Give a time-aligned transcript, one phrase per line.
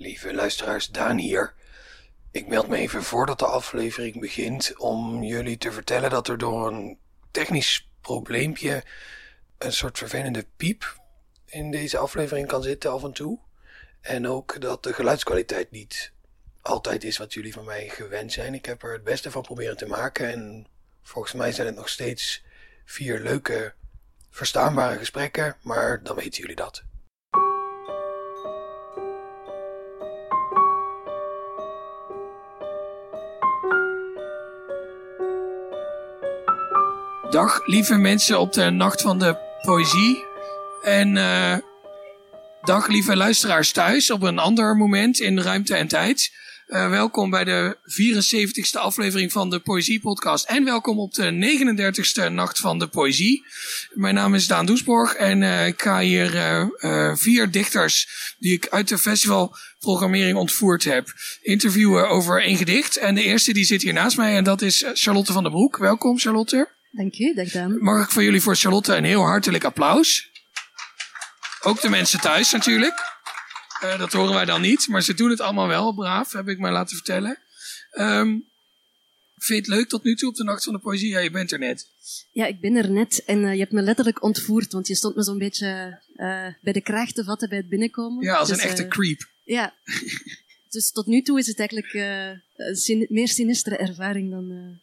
[0.00, 1.54] lieve luisteraars, Daan hier.
[2.30, 6.66] Ik meld me even voordat de aflevering begint om jullie te vertellen dat er door
[6.66, 6.98] een
[7.30, 8.84] technisch probleempje
[9.58, 11.00] een soort vervelende piep
[11.46, 13.38] in deze aflevering kan zitten af en toe.
[14.00, 16.12] En ook dat de geluidskwaliteit niet
[16.60, 18.54] altijd is wat jullie van mij gewend zijn.
[18.54, 20.66] Ik heb er het beste van proberen te maken en
[21.02, 22.42] volgens mij zijn het nog steeds
[22.84, 23.74] vier leuke,
[24.30, 26.82] verstaanbare gesprekken, maar dan weten jullie dat.
[37.30, 40.24] Dag lieve mensen op de Nacht van de Poëzie.
[40.82, 41.56] En uh,
[42.62, 46.32] dag lieve luisteraars thuis op een ander moment in ruimte en tijd.
[46.68, 50.44] Uh, welkom bij de 74ste aflevering van de Poëzie Podcast.
[50.48, 53.44] En welkom op de 39ste Nacht van de Poëzie.
[53.90, 56.30] Mijn naam is Daan Doesborg en uh, ik ga hier
[57.16, 58.08] vier dichters
[58.38, 61.08] die ik uit de festivalprogrammering ontvoerd heb
[61.42, 62.96] interviewen over één gedicht.
[62.96, 65.76] En de eerste die zit hier naast mij en dat is Charlotte van der Broek.
[65.76, 66.78] Welkom Charlotte.
[66.90, 67.82] Dank u, dag Dan.
[67.82, 70.30] Mag ik voor jullie voor Charlotte een heel hartelijk applaus?
[71.60, 73.08] Ook de mensen thuis natuurlijk.
[73.84, 76.58] Uh, dat horen wij dan niet, maar ze doen het allemaal wel braaf, heb ik
[76.58, 77.38] mij laten vertellen.
[77.98, 78.48] Um,
[79.36, 81.08] vind je het leuk tot nu toe op de Nacht van de Poëzie?
[81.08, 81.88] Ja, je bent er net.
[82.32, 85.16] Ja, ik ben er net en uh, je hebt me letterlijk ontvoerd, want je stond
[85.16, 88.24] me zo'n beetje uh, bij de kraag te vatten bij het binnenkomen.
[88.24, 89.28] Ja, als dus, een echte creep.
[89.44, 89.74] Ja,
[90.70, 91.92] dus tot nu toe is het eigenlijk
[92.56, 94.80] een sin meer sinistere ervaring dan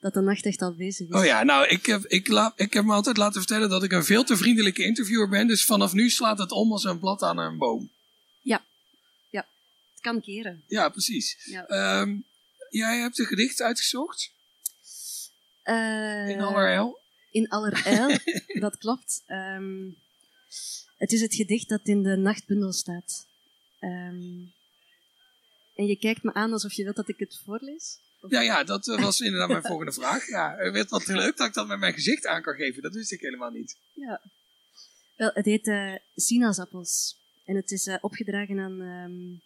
[0.00, 1.14] dat de nacht echt al bezig is.
[1.14, 3.92] Oh ja, nou, ik heb, ik, la, ik heb me altijd laten vertellen dat ik
[3.92, 5.46] een veel te vriendelijke interviewer ben.
[5.46, 7.90] Dus vanaf nu slaat het om als een blad aan een boom.
[8.42, 8.64] Ja,
[9.30, 9.46] ja.
[9.92, 10.64] Het kan keren.
[10.66, 11.36] Ja, precies.
[11.44, 12.00] Ja.
[12.00, 12.24] Um,
[12.70, 14.32] jij hebt een gedicht uitgezocht?
[15.64, 17.00] Uh, in allerijl?
[17.30, 18.18] In allerijl,
[18.64, 19.22] dat klopt.
[19.26, 19.96] Um,
[20.96, 23.26] het is het gedicht dat in de nachtbundel staat.
[23.80, 24.52] Um,
[25.76, 27.98] en je kijkt me aan alsof je wilt dat ik het voorlees?
[28.28, 30.26] Ja, ja, dat eh, was inderdaad mijn volgende vraag.
[30.28, 32.82] Ja, het werd wat leuk dat ik dat met mijn gezicht aan kan geven.
[32.82, 33.78] Dat wist ik helemaal niet.
[33.92, 34.22] Ja.
[35.16, 37.18] Wel, het heet uh, sinaasappels.
[37.44, 39.42] En het is uh, opgedragen aan um,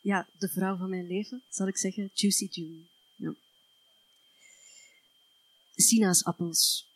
[0.00, 2.88] ja, de vrouw van mijn leven, zal ik zeggen, Juicy June.
[3.16, 3.34] Ja.
[5.74, 6.90] Sinaasappels.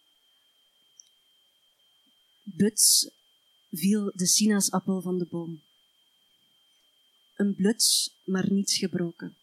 [2.42, 3.10] Buts
[3.70, 5.65] viel de sinaasappel van de boom.
[7.36, 9.36] Een bluts, maar niets gebroken.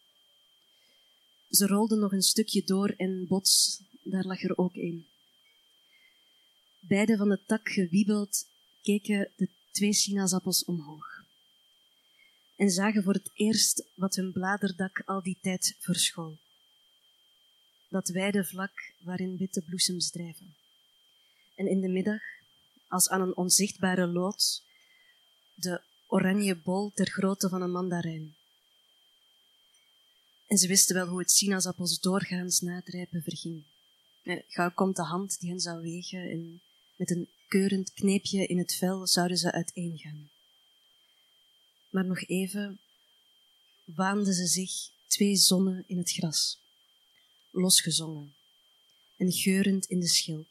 [1.50, 5.06] Ze rolde nog een stukje door en bots, daar lag er ook een.
[6.80, 8.46] Beide van de tak gewiebeld
[8.82, 11.14] keken de twee sinaasappels omhoog
[12.56, 16.38] en zagen voor het eerst wat hun bladerdak al die tijd verschool.
[17.88, 20.54] Dat wijde vlak waarin witte bloesems drijven.
[21.54, 22.22] En in de middag,
[22.88, 24.62] als aan een onzichtbare loods,
[25.54, 25.82] de
[26.14, 28.36] oranje bol ter grootte van een mandarijn.
[30.46, 33.64] En ze wisten wel hoe het sinaasappels doorgaans na verging.
[34.48, 36.62] Gauw komt de hand die hen zou wegen en
[36.96, 40.30] met een keurend kneepje in het vel zouden ze uiteengaan.
[41.90, 42.78] Maar nog even
[43.84, 44.72] waanden ze zich
[45.06, 46.58] twee zonnen in het gras,
[47.50, 48.34] losgezongen
[49.16, 50.46] en geurend in de schil,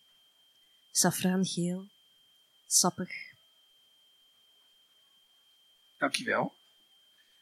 [0.92, 1.88] safraangeel,
[2.68, 3.33] sappig.
[6.04, 6.56] Dankjewel.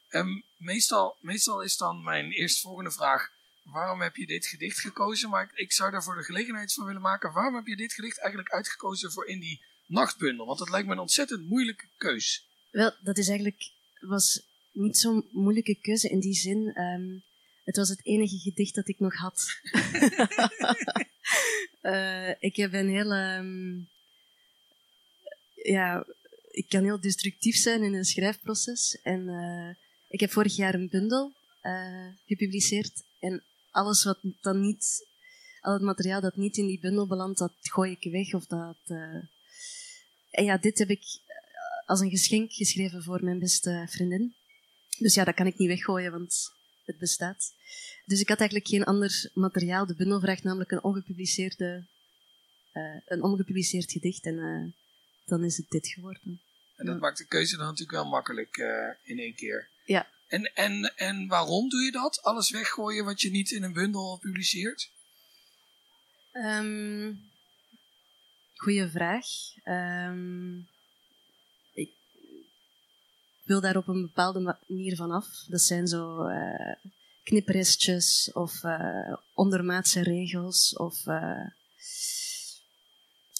[0.09, 3.31] Um, meestal, meestal is dan mijn eerstvolgende vraag:
[3.63, 5.29] waarom heb je dit gedicht gekozen?
[5.29, 7.93] Maar ik, ik, zou daar voor de gelegenheid van willen maken: waarom heb je dit
[7.93, 10.45] gedicht eigenlijk uitgekozen voor in die nachtbundel?
[10.45, 12.47] Want dat lijkt me een ontzettend moeilijke keus.
[12.71, 16.81] Wel, dat is eigenlijk was niet zo'n moeilijke keuze in die zin.
[16.81, 17.23] Um,
[17.63, 19.59] het was het enige gedicht dat ik nog had.
[21.81, 23.35] uh, ik heb een hele.
[23.37, 23.89] Um,
[25.63, 26.05] ja,
[26.51, 29.01] ik kan heel destructief zijn in een schrijfproces.
[29.01, 29.75] En uh,
[30.07, 35.07] ik heb vorig jaar een bundel uh, gepubliceerd en alles wat dan niet,
[35.61, 38.77] al het materiaal dat niet in die bundel belandt, dat gooi ik weg of dat.
[38.87, 39.23] Uh,
[40.31, 41.03] en ja, dit heb ik
[41.85, 44.33] als een geschenk geschreven voor mijn beste vriendin.
[44.97, 46.51] Dus ja, dat kan ik niet weggooien, want
[46.85, 47.53] het bestaat.
[48.05, 49.85] Dus ik had eigenlijk geen ander materiaal.
[49.85, 51.85] De bundel vraagt namelijk een ongepubliceerde,
[53.05, 54.73] een ongepubliceerd gedicht en
[55.25, 56.41] dan is het dit geworden.
[56.75, 59.69] En dat maakt de keuze dan natuurlijk wel makkelijk uh, in één keer.
[59.85, 60.07] Ja.
[60.27, 62.21] En, en, en waarom doe je dat?
[62.21, 64.91] Alles weggooien wat je niet in een bundel publiceert?
[66.33, 67.29] Um,
[68.55, 69.25] goeie vraag.
[69.63, 70.67] Um,
[71.73, 71.91] ik
[73.43, 75.27] wil daar op een bepaalde manier van af.
[75.47, 76.75] Dat zijn zo uh,
[77.23, 81.05] knipperistjes of uh, ondermaatse regels of...
[81.05, 81.47] Uh,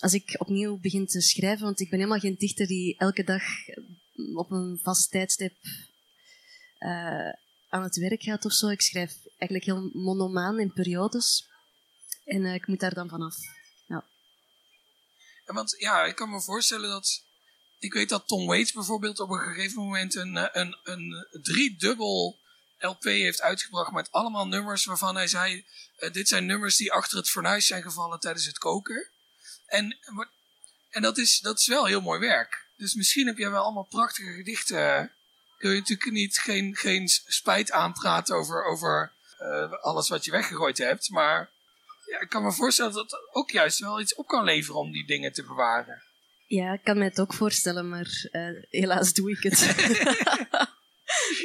[0.01, 3.43] als ik opnieuw begin te schrijven, want ik ben helemaal geen dichter die elke dag
[4.35, 5.57] op een vast tijdstip
[6.77, 7.29] eh,
[7.69, 8.67] aan het werk gaat of zo.
[8.67, 11.49] Ik schrijf eigenlijk heel monomaan in periodes.
[12.25, 13.35] En eh, ik moet daar dan vanaf.
[13.87, 14.05] Ja.
[15.45, 17.23] Ja, want ja, ik kan me voorstellen dat.
[17.79, 22.39] Ik weet dat Tom Waits bijvoorbeeld op een gegeven moment een, eh, een, een, driedubbel
[22.77, 25.65] LP heeft uitgebracht met allemaal nummers waarvan hij zei:
[26.11, 29.10] Dit zijn nummers die achter het fornuis zijn gevallen tijdens het koken.
[29.71, 29.97] En,
[30.89, 32.65] en dat, is, dat is wel heel mooi werk.
[32.77, 35.11] Dus misschien heb jij wel allemaal prachtige gedichten.
[35.57, 40.77] Kun je natuurlijk niet, geen, geen spijt aanpraten over, over uh, alles wat je weggegooid
[40.77, 41.09] hebt.
[41.09, 41.49] Maar
[42.05, 44.91] ja, ik kan me voorstellen dat het ook juist wel iets op kan leveren om
[44.91, 46.03] die dingen te bewaren.
[46.47, 49.59] Ja, ik kan me het ook voorstellen, maar uh, helaas doe ik het.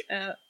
[0.08, 0.28] uh.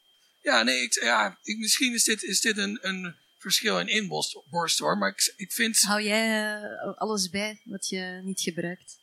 [0.46, 4.78] Ja, nee, ik, ja, ik, misschien is dit, is dit een, een verschil in inborst
[4.78, 5.80] hoor, maar ik, ik vind...
[5.80, 6.60] Hou jij
[6.96, 8.98] alles bij wat je niet gebruikt?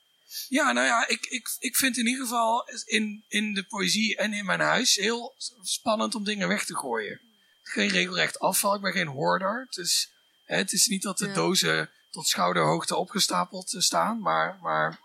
[0.47, 4.33] Ja, nou ja, ik, ik, ik vind in ieder geval in, in de poëzie en
[4.33, 7.21] in mijn huis heel spannend om dingen weg te gooien.
[7.61, 9.67] Geen regelrecht afval, ik ben geen hoorder.
[9.69, 10.11] Dus
[10.45, 14.99] hè, het is niet dat de dozen tot schouderhoogte opgestapeld staan, maar, maar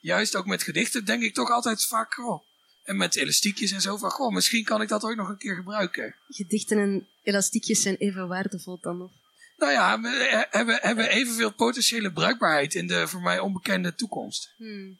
[0.00, 2.42] juist ook met gedichten denk ik toch altijd vaak, oh,
[2.90, 5.54] en met elastiekjes en zo van, goh, misschien kan ik dat ooit nog een keer
[5.54, 6.14] gebruiken.
[6.28, 9.10] Gedichten en elastiekjes zijn even waardevol dan nog.
[9.56, 14.54] Nou ja, we hebben, hebben evenveel potentiële bruikbaarheid in de voor mij onbekende toekomst.
[14.56, 14.98] Hmm.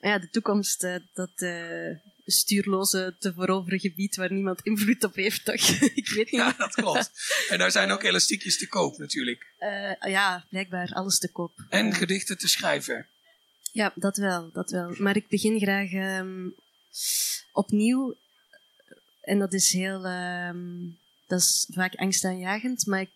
[0.00, 5.44] Ja, de toekomst, uh, dat uh, stuurloze te veroveren gebied waar niemand invloed op heeft,
[5.44, 5.54] toch?
[6.02, 6.40] ik weet niet.
[6.40, 7.10] Ja, dat klopt.
[7.50, 9.52] En daar zijn ook elastiekjes te koop natuurlijk.
[9.58, 11.52] Uh, ja, blijkbaar alles te koop.
[11.68, 13.06] En gedichten te schrijven.
[13.72, 14.94] Ja, dat wel, dat wel.
[14.98, 16.54] Maar ik begin graag um,
[17.52, 18.16] opnieuw.
[19.20, 20.06] En dat is heel...
[20.06, 23.10] Um, dat is vaak angstaanjagend, maar ik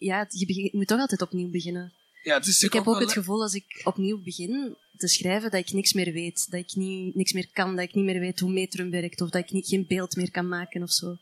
[0.00, 1.92] ja, je, moet toch altijd opnieuw beginnen.
[2.22, 5.60] Ja, het is ik heb ook het gevoel als ik opnieuw begin te schrijven dat
[5.60, 6.50] ik niks meer weet.
[6.50, 9.30] Dat ik niet, niks meer kan, dat ik niet meer weet hoe metrum werkt of
[9.30, 11.16] dat ik niet, geen beeld meer kan maken of zo.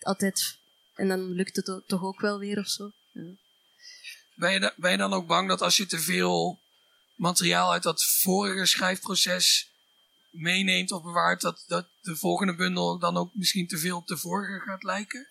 [0.00, 0.58] Altijd,
[0.94, 2.90] en dan lukt het toch ook wel weer of zo.
[3.12, 3.22] Ja.
[4.34, 6.60] Ben, je, ben je dan ook bang dat als je te veel
[7.14, 9.70] materiaal uit dat vorige schrijfproces
[10.34, 14.16] meeneemt of bewaart, dat, dat de volgende bundel dan ook misschien te veel op de
[14.16, 15.28] vorige gaat lijken?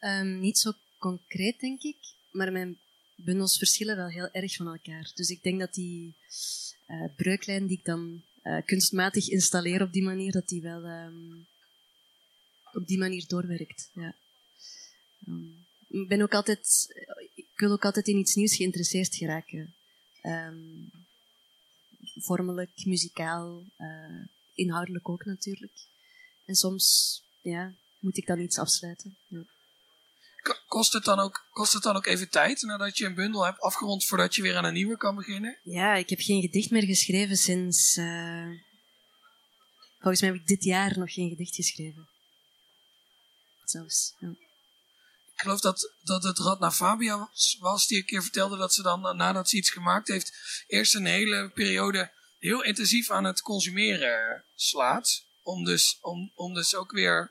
[0.00, 1.96] Um, niet zo concreet, denk ik.
[2.30, 2.78] Maar mijn
[3.16, 5.10] bundels verschillen wel heel erg van elkaar.
[5.14, 6.14] Dus ik denk dat die
[6.88, 11.46] uh, breuklijn die ik dan uh, kunstmatig installeer op die manier, dat die wel um,
[12.72, 13.90] op die manier doorwerkt.
[13.94, 14.14] Ja.
[15.88, 16.94] Ik ben ook altijd,
[17.34, 19.74] ik wil ook altijd in iets nieuws geïnteresseerd geraken.
[22.14, 25.86] Vormelijk, muzikaal, uh, inhoudelijk ook natuurlijk.
[26.44, 29.16] En soms, ja, moet ik dan iets afsluiten.
[29.26, 29.44] Ja.
[30.66, 33.60] Kost het, dan ook, kost het dan ook even tijd nadat je een bundel hebt
[33.60, 35.58] afgerond voordat je weer aan een nieuwe kan beginnen?
[35.62, 37.96] Ja, ik heb geen gedicht meer geschreven sinds.
[37.96, 38.50] Uh,
[39.98, 42.08] volgens mij heb ik dit jaar nog geen gedicht geschreven.
[43.64, 44.14] Zelfs.
[44.18, 44.34] Ja.
[45.34, 48.82] Ik geloof dat, dat het Radna Fabia was, was die een keer vertelde dat ze
[48.82, 50.32] dan nadat ze iets gemaakt heeft,
[50.66, 55.24] eerst een hele periode heel intensief aan het consumeren slaat.
[55.42, 57.30] Om dus, om, om dus ook weer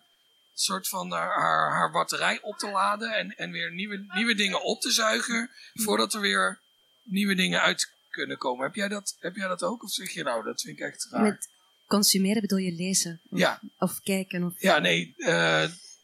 [0.53, 4.81] soort van haar, haar batterij op te laden en, en weer nieuwe, nieuwe dingen op
[4.81, 6.59] te zuigen voordat er weer
[7.03, 8.65] nieuwe dingen uit kunnen komen.
[8.65, 9.83] Heb jij dat, heb jij dat ook?
[9.83, 11.21] Of zeg je nou, dat vind ik echt raar.
[11.21, 11.49] Met
[11.87, 13.21] consumeren bedoel je lezen?
[13.29, 13.61] Of, ja.
[13.77, 14.43] Of kijken?
[14.43, 14.61] Of...
[14.61, 15.13] Ja, nee.
[15.17, 15.63] Uh,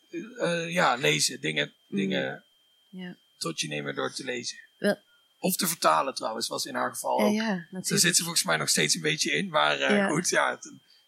[0.09, 1.41] uh, ja, lezen.
[1.41, 2.43] Dingen, dingen
[2.89, 3.01] mm.
[3.01, 3.15] ja.
[3.37, 4.57] tot je nemen door te lezen.
[4.77, 4.97] Wel,
[5.39, 7.33] of te vertalen trouwens, was in haar geval ook.
[7.33, 9.49] Ja, Daar zit ze volgens mij nog steeds een beetje in.
[9.49, 10.07] Maar uh, ja.
[10.07, 10.59] goed, ja,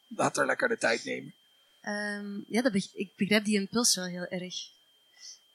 [0.08, 1.34] laat haar lekker de tijd nemen.
[1.88, 4.56] Um, ja, dat ik begrijp die impuls wel heel erg.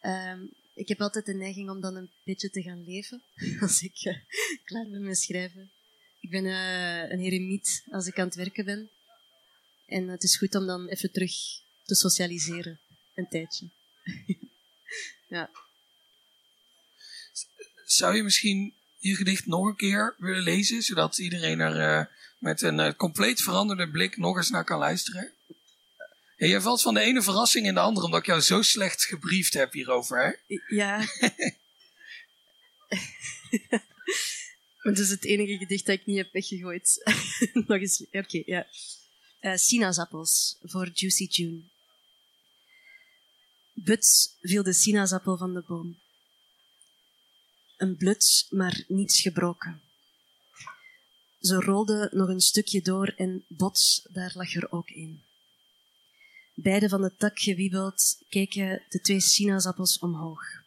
[0.02, 3.22] Um, ik heb altijd de neiging om dan een beetje te gaan leven
[3.60, 4.16] als ik uh,
[4.64, 5.70] klaar ben met schrijven.
[6.20, 8.90] Ik ben uh, een heremiet als ik aan het werken ben.
[9.86, 11.32] En het is goed om dan even terug
[11.84, 12.80] te socialiseren,
[13.14, 13.68] een tijdje.
[15.34, 15.50] ja.
[17.84, 22.04] Zou je misschien je gedicht nog een keer willen lezen, zodat iedereen er uh,
[22.38, 25.32] met een compleet veranderde blik nog eens naar kan luisteren?
[26.36, 29.04] Ja, jij valt van de ene verrassing in de andere, omdat ik jou zo slecht
[29.04, 30.56] gebriefd heb hierover, hè?
[30.76, 30.98] Ja.
[34.88, 37.02] het is het enige gedicht dat ik niet heb weggegooid.
[37.66, 38.06] Nog eens.
[38.06, 38.66] Oké, okay, ja.
[39.40, 41.72] Uh, sinaasappels voor Juicy June.
[43.74, 45.98] Buts viel de sinaasappel van de boom.
[47.76, 49.82] Een bluts, maar niets gebroken.
[51.40, 55.22] Ze rolde nog een stukje door en bots, daar lag er ook in.
[56.54, 60.62] Beide van de tak gewiebeld keken de twee sinaasappels omhoog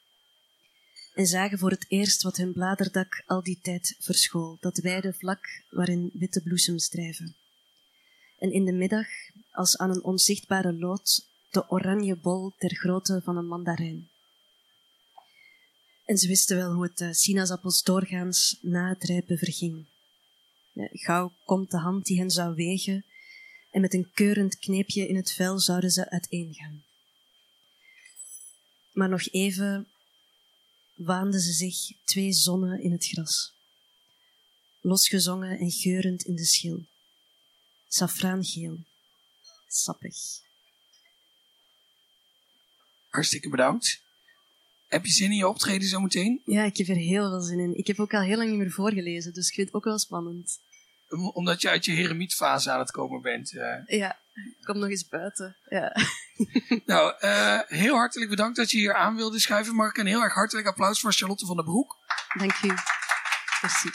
[1.17, 5.63] en zagen voor het eerst wat hun bladerdak al die tijd verschool, dat wijde vlak
[5.69, 7.35] waarin witte bloesems drijven.
[8.37, 9.07] En in de middag,
[9.51, 14.09] als aan een onzichtbare lood, de oranje bol ter grootte van een mandarijn.
[16.05, 19.85] En ze wisten wel hoe het uh, sinaasappels doorgaans na het rijpen verging.
[20.73, 23.05] Gauw komt de hand die hen zou wegen
[23.71, 26.83] en met een keurend kneepje in het vel zouden ze uiteengaan.
[28.91, 29.87] Maar nog even
[30.95, 33.53] waanden ze zich twee zonnen in het gras,
[34.81, 36.85] losgezongen en geurend in de schil,
[37.87, 38.77] safraangeel,
[39.67, 40.45] sappig.
[43.17, 44.01] Hartstikke bedankt.
[44.87, 46.41] Heb je zin in je optreden zometeen?
[46.45, 47.77] Ja, ik heb er heel veel zin in.
[47.77, 49.99] Ik heb ook al heel lang niet meer voorgelezen, dus ik vind het ook wel
[49.99, 50.59] spannend.
[51.33, 53.53] Omdat je uit je heremietfase aan het komen bent.
[53.53, 53.75] Uh.
[53.85, 54.19] Ja,
[54.63, 55.55] kom nog eens buiten.
[55.69, 55.95] Ja.
[56.85, 59.75] nou, uh, heel hartelijk bedankt dat je hier aan wilde schuiven.
[59.75, 61.97] Mag ik een heel erg hartelijk applaus voor Charlotte van der Broek.
[62.33, 62.73] Dank u.
[63.61, 63.89] Merci.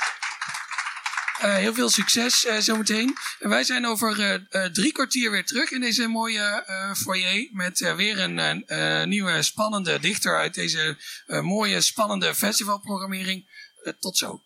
[1.42, 3.16] Uh, heel veel succes uh, zometeen.
[3.38, 4.18] En wij zijn over
[4.50, 6.64] uh, drie kwartier weer terug in deze mooie
[6.96, 7.48] foyer.
[7.52, 8.64] Met weer een
[9.08, 10.96] nieuwe spannende dichter uit deze
[11.26, 13.48] mooie spannende festivalprogrammering.
[14.00, 14.42] tot zo.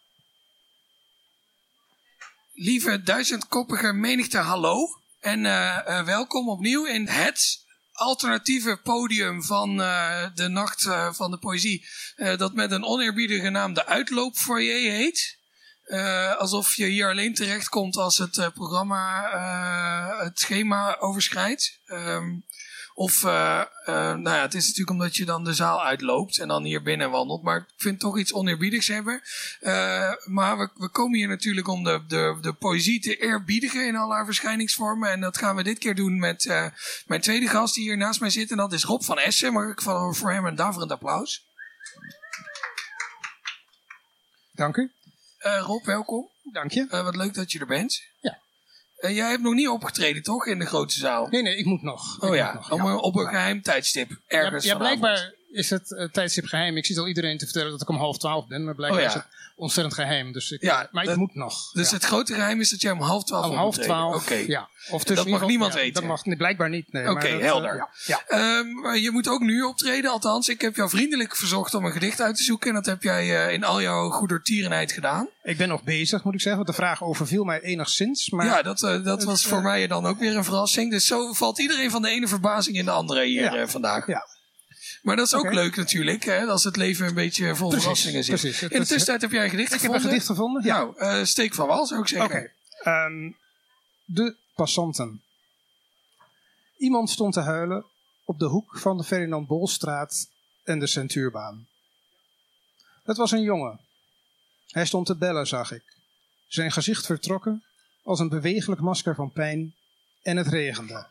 [2.53, 4.87] Lieve duizendkoppige menigte, hallo.
[5.21, 5.43] En
[6.05, 9.77] welkom opnieuw in het alternatieve podium van
[10.35, 11.87] de Nacht van de Poëzie.
[12.37, 15.36] dat met een oneerbiedige naam de Uitloopfoyer heet.
[15.87, 21.81] Uh, alsof je hier alleen terechtkomt als het uh, programma uh, het schema overschrijdt.
[21.87, 22.45] Um,
[22.95, 26.83] of, nou ja, het is natuurlijk omdat je dan de zaal uitloopt en dan hier
[26.83, 27.43] binnen wandelt.
[27.43, 29.21] Maar ik vind het toch iets oneerbiedigs hebben.
[30.25, 34.13] maar we, we, komen hier natuurlijk om de, de, de poëzie te eerbiedigen in al
[34.13, 35.11] haar verschijningsvormen.
[35.11, 36.45] En dat gaan we dit keer doen met
[37.07, 38.51] mijn tweede gast die hier naast mij zit.
[38.51, 39.53] En dat is Rob van Essen.
[39.53, 41.45] Mag ik voor hem een daverend applaus?
[44.53, 44.96] Dank u.
[45.47, 46.31] Uh, Rob, welkom.
[46.53, 46.87] Dank je.
[46.91, 48.03] Uh, wat leuk dat je er bent.
[48.21, 48.39] Ja.
[48.99, 50.47] Uh, jij hebt nog niet opgetreden, toch?
[50.47, 51.27] In de grote zaal?
[51.27, 52.23] Nee, nee, ik moet nog.
[52.23, 52.97] Oh ik ja, nog, ja.
[52.97, 54.21] op een geheim tijdstip.
[54.27, 56.77] Ergens ja, ja blijkbaar is het uh, tijdstip geheim.
[56.77, 59.07] Ik zie al iedereen te vertellen dat ik om half twaalf ben, maar blijkbaar oh,
[59.07, 59.17] ja.
[59.17, 60.33] is het ontzettend geheim.
[60.33, 61.73] Dus ik, ja, maar ik dat, moet nog.
[61.73, 64.35] Dus het grote geheim is dat jij om half twaalf Om half twaalf, Oké.
[64.35, 64.69] Ja.
[64.91, 65.95] Of dus dat mag niemand weten?
[65.95, 66.93] Dat mag nee, blijkbaar niet.
[66.93, 67.89] Nee, Oké, okay, helder.
[68.07, 70.49] Uh, um, je moet ook nu optreden, althans.
[70.49, 72.69] Ik heb jou vriendelijk verzocht om een gedicht uit te zoeken.
[72.69, 75.29] En dat heb jij uh, in al jouw goedertierenheid gedaan.
[75.43, 76.65] Ik ben nog bezig, moet ik zeggen.
[76.65, 78.31] Want de vraag overviel mij enigszins.
[78.31, 80.91] Maar ja, dat, uh, dat was voor mij dan ook weer een verrassing.
[80.91, 84.07] Dus zo valt iedereen van de ene verbazing in de andere hier vandaag.
[84.07, 84.27] Ja.
[85.07, 85.55] Maar dat is ook okay.
[85.55, 88.41] leuk natuurlijk, hè, als het leven een beetje vol precies, verrassingen zit.
[88.41, 90.01] Precies, In de tussentijd heb jij een gedicht ik gevonden.
[90.01, 90.77] Ik heb een gedicht gevonden, ja.
[90.77, 92.51] Nou, uh, steek van wal zou ik zeggen.
[92.81, 93.07] Okay.
[93.07, 93.37] Um,
[94.05, 95.23] de passanten.
[96.77, 97.85] Iemand stond te huilen
[98.25, 100.29] op de hoek van de Ferdinand Bolstraat
[100.65, 101.69] en de Centuurbaan.
[103.03, 103.81] Het was een jongen.
[104.67, 105.85] Hij stond te bellen, zag ik.
[106.47, 107.65] Zijn gezicht vertrokken
[108.03, 109.75] als een bewegelijk masker van pijn
[110.23, 111.07] en het regende.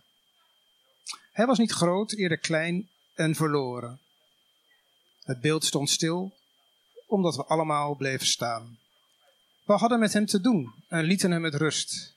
[1.32, 4.00] Hij was niet groot, eerder klein en verloren.
[5.24, 6.34] Het beeld stond stil,
[7.08, 8.78] omdat we allemaal bleven staan.
[9.66, 12.14] We hadden met hem te doen en lieten hem met rust.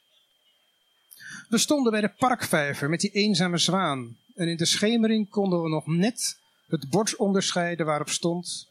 [1.48, 5.68] We stonden bij de parkvijver met die eenzame zwaan, en in de schemering konden we
[5.68, 8.68] nog net het bord onderscheiden waarop stond.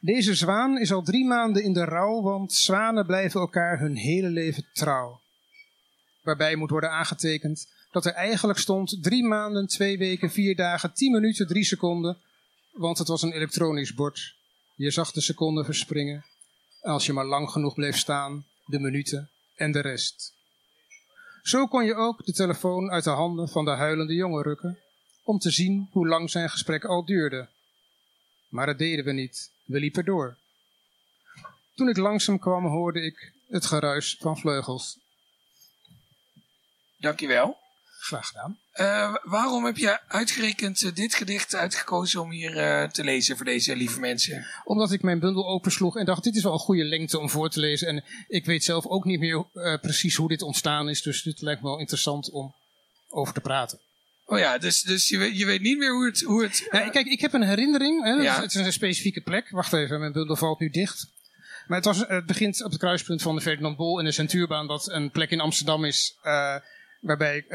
[0.00, 4.28] Deze zwaan is al drie maanden in de rouw, want zwanen blijven elkaar hun hele
[4.28, 5.20] leven trouw.
[6.22, 11.12] Waarbij moet worden aangetekend dat er eigenlijk stond drie maanden, twee weken, vier dagen, tien
[11.12, 12.18] minuten, drie seconden,
[12.70, 14.34] want het was een elektronisch bord.
[14.74, 16.24] Je zag de seconden verspringen,
[16.80, 20.34] als je maar lang genoeg bleef staan, de minuten en de rest.
[21.42, 24.78] Zo kon je ook de telefoon uit de handen van de huilende jongen rukken,
[25.22, 27.48] om te zien hoe lang zijn gesprek al duurde.
[28.48, 30.36] Maar dat deden we niet, we liepen door.
[31.74, 34.98] Toen ik langzaam kwam, hoorde ik het geruis van vleugels.
[36.96, 37.61] Dankjewel.
[38.04, 38.58] Graag gedaan.
[38.74, 43.44] Uh, waarom heb je uitgerekend uh, dit gedicht uitgekozen om hier uh, te lezen voor
[43.44, 44.46] deze lieve mensen?
[44.64, 47.50] Omdat ik mijn bundel opensloeg en dacht, dit is wel een goede lengte om voor
[47.50, 47.88] te lezen.
[47.88, 49.46] En ik weet zelf ook niet meer
[49.80, 52.54] precies hoe dit ontstaan is, dus dit lijkt me wel interessant om
[53.08, 53.80] over te praten.
[54.24, 56.20] Oh ja, dus, dus je, weet, je weet niet meer hoe het...
[56.20, 58.04] Hoe het ja, kijk, ik heb een herinnering.
[58.04, 58.40] Hè, ja.
[58.40, 59.50] Het is een specifieke plek.
[59.50, 61.10] Wacht even, mijn bundel valt nu dicht.
[61.66, 64.66] Maar het, was, het begint op het kruispunt van de Ferdinand Bol en de Centuurbaan,
[64.66, 66.16] wat een plek in Amsterdam is,
[67.00, 67.46] waarbij ik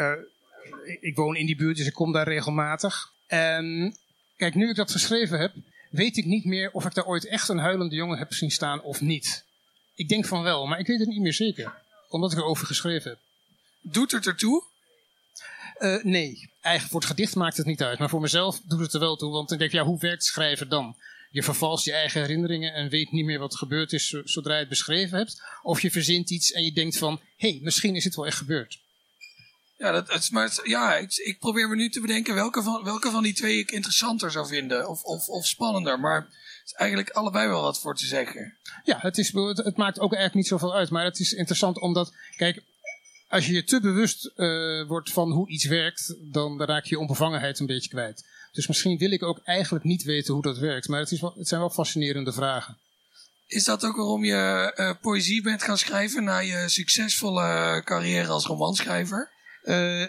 [0.99, 3.13] ik woon in die buurt, dus ik kom daar regelmatig.
[3.27, 3.97] En
[4.37, 5.53] kijk, nu ik dat geschreven heb,
[5.89, 8.81] weet ik niet meer of ik daar ooit echt een huilende jongen heb zien staan
[8.81, 9.45] of niet.
[9.95, 11.73] Ik denk van wel, maar ik weet het niet meer zeker.
[12.09, 13.19] Omdat ik erover geschreven heb.
[13.81, 14.63] Doet het ertoe?
[15.79, 17.99] Uh, nee, eigenlijk voor het gedicht maakt het niet uit.
[17.99, 19.31] Maar voor mezelf doet het er wel toe.
[19.31, 20.95] Want dan denk ik, ja, hoe werkt schrijven dan?
[21.29, 24.59] Je vervalst je eigen herinneringen en weet niet meer wat er gebeurd is zodra je
[24.59, 25.43] het beschreven hebt.
[25.61, 28.37] Of je verzint iets en je denkt van, hé, hey, misschien is het wel echt
[28.37, 28.79] gebeurd.
[29.77, 32.83] Ja, dat, het, maar het- ja ik, ik probeer me nu te bedenken welke van,
[32.83, 34.89] welke van die twee ik interessanter zou vinden.
[34.89, 35.99] Of, of, of spannender.
[35.99, 36.27] Maar er
[36.65, 38.57] is eigenlijk allebei wel wat voor te zeggen.
[38.83, 40.89] Ja, het, is, het, het maakt ook eigenlijk niet zoveel uit.
[40.89, 42.61] Maar het is interessant omdat, kijk,
[43.27, 46.99] als je je te bewust eh, wordt van hoe iets werkt, dan raak je je
[47.01, 48.25] onbevangenheid een beetje kwijt.
[48.51, 50.87] Dus misschien wil ik ook eigenlijk niet weten hoe dat werkt.
[50.87, 52.77] Maar het, is wel, het zijn wel fascinerende vragen.
[53.47, 58.45] Is dat ook waarom je eh, poëzie bent gaan schrijven na je succesvolle carrière als
[58.45, 59.31] romanschrijver?
[59.67, 60.05] Eh,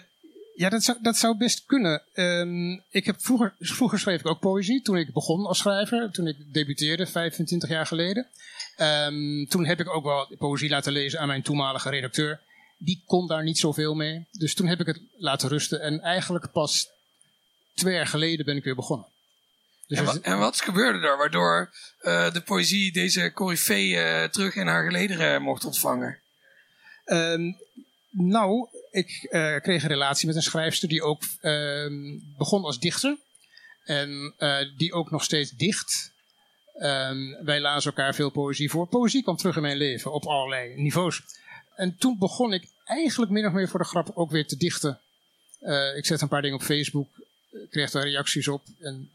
[0.55, 2.01] ja, dat zou, dat zou best kunnen.
[2.13, 4.81] Ehm, ik heb vroeger, vroeger schreef ik ook poëzie.
[4.81, 8.27] Toen ik begon als schrijver, toen ik debuteerde, 25 jaar geleden.
[8.75, 12.39] Ehm, toen heb ik ook wel poëzie laten lezen aan mijn toenmalige redacteur.
[12.77, 14.25] Die kon daar niet zoveel mee.
[14.31, 15.81] Dus toen heb ik het laten rusten.
[15.81, 16.89] En eigenlijk pas
[17.75, 19.07] twee jaar geleden ben ik weer begonnen.
[19.87, 24.23] Dus En, wa- zit- en wat gebeurde er waardoor eh, de poëzie deze coryfee eh,
[24.29, 26.19] terug in haar gelederen mocht ontvangen?
[27.05, 27.51] Ehm,
[28.21, 33.17] nou, ik eh, kreeg een relatie met een schrijfster die ook ehm, begon als dichter.
[33.83, 36.11] En eh, die ook nog steeds dicht.
[36.73, 38.87] Ehm, wij lazen elkaar veel poëzie voor.
[38.87, 41.21] Poëzie kwam terug in mijn leven op allerlei niveaus.
[41.75, 44.99] En toen begon ik eigenlijk min of meer voor de grap ook weer te dichten.
[45.59, 47.07] Eh, ik zette een paar dingen op Facebook,
[47.69, 48.63] kreeg daar reacties op.
[48.79, 49.11] En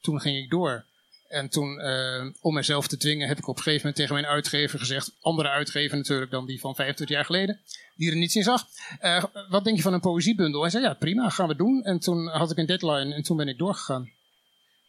[0.00, 0.84] toen ging ik door.
[1.32, 4.34] En toen, eh, om mezelf te dwingen, heb ik op een gegeven moment tegen mijn
[4.34, 7.60] uitgever gezegd, andere uitgever natuurlijk dan die van 25 jaar geleden,
[7.96, 8.66] die er niets in zag.
[9.00, 10.60] Eh, wat denk je van een poëziebundel?
[10.60, 11.82] Hij zei, ja prima, gaan we doen.
[11.82, 14.10] En toen had ik een deadline en toen ben ik doorgegaan.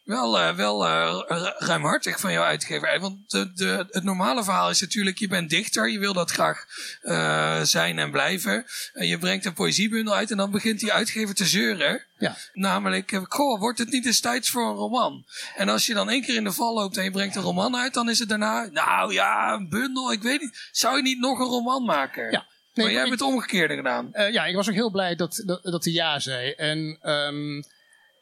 [0.04, 3.00] Wel, eh, wel eh, ru- ruimhartig van jouw uitgever.
[3.00, 6.64] Want de, de, het normale verhaal is natuurlijk, je bent dichter, je wil dat graag
[7.02, 8.64] eh, zijn en blijven.
[8.92, 12.02] En je brengt een poëziebundel uit en dan begint die uitgever te zeuren.
[12.18, 15.24] Ja, Namelijk, eh, goh, wordt het niet eens tijd voor een roman?
[15.56, 17.76] En als je dan één keer in de val loopt en je brengt een roman
[17.76, 20.68] uit, dan is het daarna, nou ja, een bundel, ik weet niet.
[20.72, 22.30] Zou je niet nog een roman maken?
[22.30, 22.46] Ja.
[22.74, 24.08] maar jij hebt het omgekeerde gedaan.
[24.12, 26.50] Eh, ja, ik was ook heel blij dat, dat, dat hij ja zei.
[26.50, 27.62] En ehm,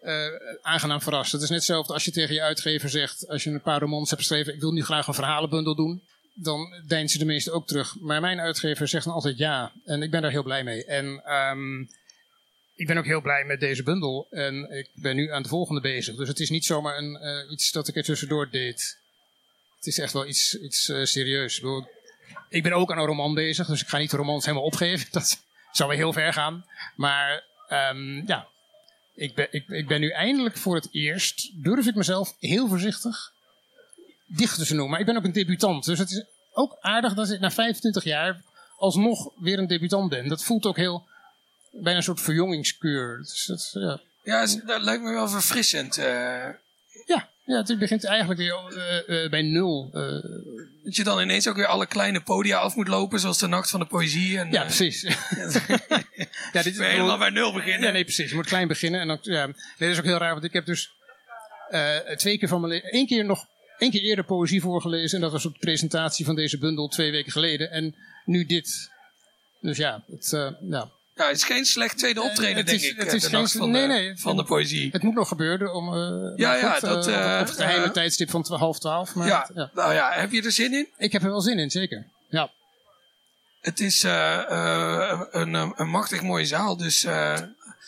[0.03, 0.27] eh,
[0.63, 1.33] aangenaam verrast.
[1.33, 4.11] Het is net hetzelfde als je tegen je uitgever zegt, als je een paar romans
[4.11, 6.03] hebt geschreven, ik wil nu graag een verhalenbundel doen.
[6.35, 7.97] Dan deinzen de meesten ook terug.
[8.01, 9.73] Maar mijn uitgever zegt dan altijd ja.
[9.85, 10.85] En ik ben daar heel blij mee.
[10.85, 11.81] En ehm,
[12.75, 14.27] ik ben ook heel blij met deze bundel.
[14.31, 16.17] En ik ben nu aan de volgende bezig.
[16.17, 18.99] Dus het is niet zomaar een, eh, iets dat ik er tussendoor deed.
[19.77, 21.61] Het is echt wel iets, iets eh, serieus.
[21.61, 21.85] Ik,
[22.49, 25.09] ik ben ook aan een roman bezig, dus ik ga niet de romans helemaal opgeven.
[25.19, 26.65] Dat zou wel heel ver gaan.
[26.97, 28.49] Maar ehm, ja,
[29.15, 33.33] ik ben, ik, ik ben nu eindelijk voor het eerst, durf ik mezelf heel voorzichtig
[34.27, 34.91] dichter te noemen.
[34.91, 38.05] Maar ik ben ook een debutant, dus het is ook aardig dat ik na 25
[38.05, 38.43] jaar
[38.77, 40.29] alsnog weer een debutant ben.
[40.29, 41.07] Dat voelt ook heel,
[41.71, 43.19] bijna een soort verjongingskuur.
[43.19, 44.01] Dus dat, ja.
[44.67, 45.99] Dat lijkt me wel verfrissend.
[45.99, 46.49] eh,
[47.07, 49.91] Ja, ja, het begint eigenlijk weer eh, eh, bij nul.
[49.93, 50.03] eh,
[50.85, 53.71] dat je dan ineens ook weer alle kleine podia af moet lopen, zoals de Nacht
[53.71, 54.39] van de Poëzie.
[54.39, 55.01] En, ja, precies.
[56.53, 57.87] ja, dit is helemaal bij nul beginnen.
[57.87, 58.31] Ja, nee, precies.
[58.31, 59.01] Je moet klein beginnen.
[59.01, 60.91] En dan, ja, dat is ook heel raar, want ik heb dus
[62.17, 63.47] twee keer van mijn leven, één keer nog,
[63.79, 65.17] één keer eerder poëzie voorgelezen.
[65.17, 67.71] En dat was op de presentatie van deze bundel twee weken geleden.
[67.71, 68.91] En nu dit.
[69.61, 70.91] Dus ja, het, ja.
[71.15, 72.97] Ja, het is geen slecht tweede optreden, het denk is- ik.
[72.99, 74.89] het eh, is de geen- van, nee, de, nee, van de Poëzie.
[74.93, 75.95] het moet nog gebeuren om.
[75.95, 79.15] eh, Ja, ja, goed, dat, eh, eh, op het geheime eh, tijdstip van half twaalf.
[79.15, 80.89] Maar ja, het- nou ja, heb je er zin in?
[80.97, 82.07] Ik heb er wel zin in, zeker.
[82.29, 82.51] Ja.
[83.61, 87.39] Het is een, een, machtig mooie zaal, dus eh,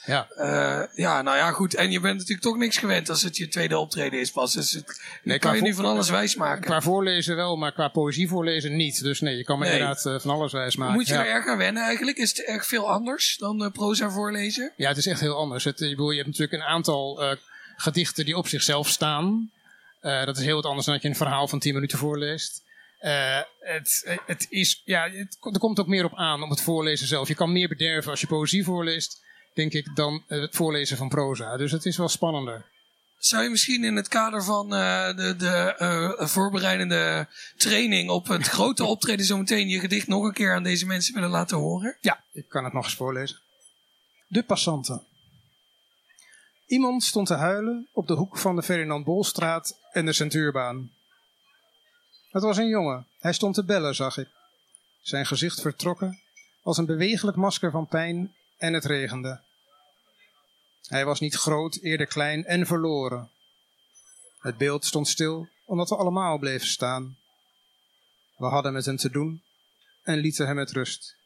[0.06, 0.28] Ja.
[0.30, 1.74] eh, ja, nou ja, goed.
[1.74, 4.52] En je bent natuurlijk toch niks gewend als het je tweede optreden is pas.
[4.52, 6.64] Dus het, Nee, kan je nu van alles wijs maken.
[6.64, 9.02] Qua voorlezen wel, maar qua poëzie voorlezen niet.
[9.02, 9.72] Dus nee, je kan me Nee.
[9.72, 10.94] inderdaad eh, van alles wijs maken.
[10.94, 11.20] Moet je ja.
[11.20, 12.16] er erg aan wennen eigenlijk?
[12.16, 14.72] Is het erg veel anders dan eh, proza voorlezen?
[14.76, 15.64] Ja, het is echt heel anders.
[15.64, 17.36] Het, ik bedoel, je hebt natuurlijk een aantal
[17.76, 19.50] gedichten die op zichzelf staan.
[20.00, 22.62] Dat is heel wat anders dan dat je een verhaal van 10 minuten voorleest.
[23.60, 27.28] Het, het is, ja, het, er komt ook meer op aan om het voorlezen zelf.
[27.28, 29.23] Je kan meer bederven als je poëzie voorleest,
[29.54, 31.56] denk ik, dan eh, het voorlezen van proza.
[31.56, 32.72] Dus het is wel spannender.
[33.18, 38.48] Zou je misschien in het kader van eh, de, de eh, voorbereidende training op het
[38.56, 41.96] grote optreden zometeen je gedicht nog een keer aan deze mensen willen laten horen?
[42.00, 43.38] Ja, ik kan het nog eens voorlezen.
[44.26, 45.02] De passanten.
[46.66, 50.90] Iemand stond te huilen op de hoek van de Ferdinand Bolstraat en de Centuurbaan.
[52.30, 53.06] Het was een jongen.
[53.18, 54.28] Hij stond te bellen, zag ik.
[55.02, 56.20] Zijn gezicht vertrokken,
[56.62, 59.40] als een bewegelijk masker van pijn, en het regende.
[60.86, 63.30] Hij was niet groot, eerder klein en verloren.
[64.38, 67.16] Het beeld stond stil, omdat we allemaal bleven staan.
[68.36, 69.42] We hadden met hem te doen
[70.02, 71.16] en lieten hem met rust.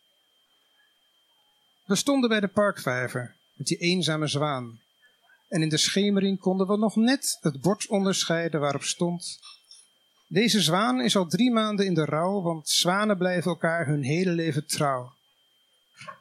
[1.84, 4.80] We stonden bij de parkvijver met die eenzame zwaan.
[5.48, 9.38] En in de schemering konden we nog net het bord onderscheiden waarop stond.
[10.28, 14.30] Deze zwaan is al drie maanden in de rouw, want zwanen blijven elkaar hun hele
[14.30, 15.16] leven trouw.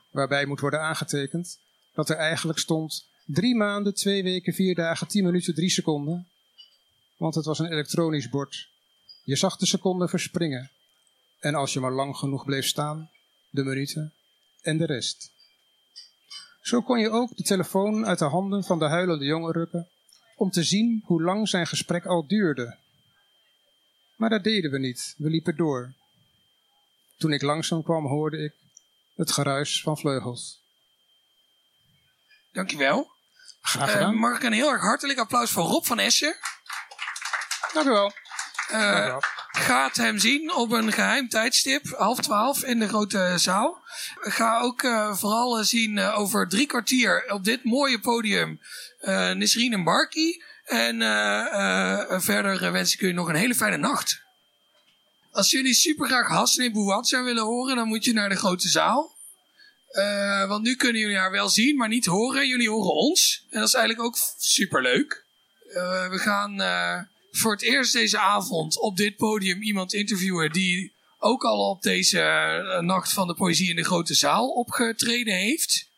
[0.10, 1.60] Waarbij moet worden aangetekend
[1.94, 6.28] dat er eigenlijk stond drie maanden, twee weken, vier dagen, tien minuten, drie seconden.
[7.18, 8.70] Want het was een elektronisch bord.
[9.24, 10.72] Je zag de seconden verspringen.
[11.40, 13.10] En als je maar lang genoeg bleef staan,
[13.50, 14.14] de minuten
[14.62, 15.32] en de rest.
[16.62, 19.88] Zo kon je ook de telefoon uit de handen van de huilende jongen rukken
[20.36, 22.78] om te zien hoe lang zijn gesprek al duurde.
[24.16, 25.94] Maar dat deden we niet, we liepen door.
[27.18, 28.54] Toen ik langzaam kwam, hoorde ik
[29.18, 30.62] het geruis van vleugels.
[32.52, 33.12] Dankjewel.
[33.62, 34.16] Graag Uh, gedaan.
[34.16, 36.36] mag ik een heel erg hartelijk applaus voor Rob van Essen.
[37.74, 38.12] Dank u wel.
[38.68, 39.22] Eh, Dank u wel.
[39.52, 43.82] gaat hem zien op een geheim tijdstip, half twaalf in de grote zaal.
[44.20, 48.62] Ga ook eh, vooral eh, zien eh, over drie kwartier op dit mooie podium
[49.00, 49.74] eh Nisreen
[50.68, 54.26] en eh, eh, verder eh, wens ik jullie nog een hele fijne nacht.
[55.38, 59.16] Als jullie super graag Hasne Bouatza willen horen, dan moet je naar de grote zaal.
[59.88, 62.48] Eh, want nu kunnen jullie haar wel zien, maar niet horen.
[62.48, 63.46] Jullie horen ons.
[63.50, 65.26] En dat is eigenlijk ook super leuk.
[66.10, 71.44] we gaan eh, voor het eerst deze avond op dit podium iemand interviewen die ook
[71.44, 75.90] al op deze eh, nacht van de poëzie in de grote zaal opgetreden heeft.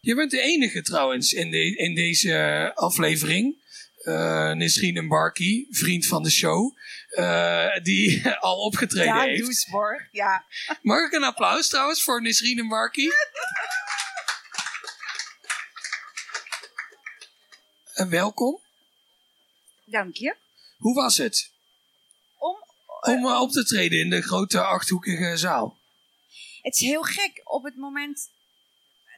[0.00, 3.56] Je bent de enige trouwens in, de, in deze aflevering.
[4.02, 6.76] eh Nisreen en Barky, vriend van de show,
[7.08, 9.44] eh, die al opgetreden Ja, heeft.
[9.44, 10.08] Doesborg.
[10.12, 10.44] Ja.
[10.82, 13.08] Mag ik een applaus trouwens voor Nisreen en Barky?
[17.94, 18.60] En welkom.
[19.84, 20.36] Dank je.
[20.76, 21.52] Hoe was het
[22.38, 22.56] Om,
[23.00, 25.76] om eh, op te treden in de grote achthoekige zaal?
[26.62, 27.40] het is heel gek.
[27.44, 28.30] Op het moment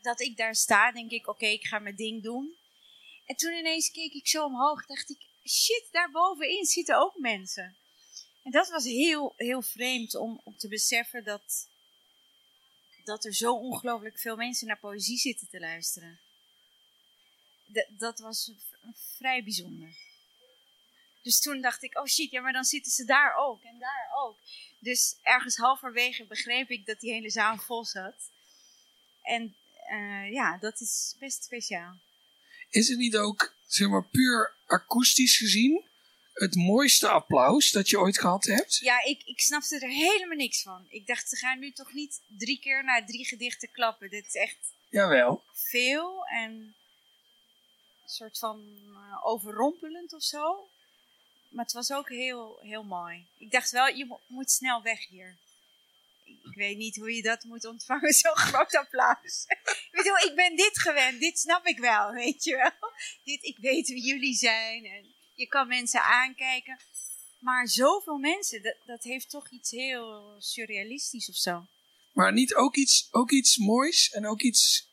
[0.03, 2.55] dat ik daar sta, denk ik, oké, ik ga mijn ding doen.
[3.26, 5.18] En toen ineens keek ik zo omhoog, dacht ik,
[5.51, 7.77] shit, daar bovenin zitten ook mensen.
[8.43, 11.69] En dat was heel, heel vreemd om, om te beseffen dat,
[13.05, 16.21] dat er zo ongelooflijk veel mensen naar poëzie zitten te luisteren.
[17.89, 18.53] Dat was
[19.17, 19.97] vrij bijzonder.
[21.23, 24.11] Dus toen dacht ik, oh shit, ja, maar dan zitten ze daar ook en daar
[24.23, 24.37] ook.
[24.79, 28.31] Dus ergens halverwege begreep ik dat die hele zaal vol zat.
[29.23, 29.57] En
[29.89, 31.97] eh, ja, dat is best speciaal.
[32.69, 35.88] Is het niet ook, zeg maar, puur akoestisch gezien
[36.33, 38.76] het mooiste applaus dat je ooit gehad hebt?
[38.76, 40.87] Ja, ik, ik snapte er helemaal niks van.
[40.88, 44.11] Ik dacht, ze gaan nu toch niet drie keer naar drie gedichten klappen.
[44.11, 44.59] Dit is echt
[44.90, 45.42] Jawel.
[45.52, 46.74] veel en een
[48.06, 50.68] soort van eh, overrompelend of zo.
[51.48, 53.26] Maar het was ook heel, heel mooi.
[53.38, 55.37] Ik dacht wel, je mo- moet snel weg hier.
[56.51, 59.45] Ik weet niet hoe je dat moet ontvangen, zo'n groot applaus.
[59.47, 62.91] ik bedoel, ik ben dit gewend, dit snap ik wel, weet je wel.
[63.25, 66.79] Dit, ik weet wie jullie zijn en je kan mensen aankijken.
[67.39, 71.67] Maar zoveel mensen, dat, dat heeft toch iets heel surrealistisch of zo.
[72.13, 74.89] Maar niet ook iets, ook iets moois en ook iets.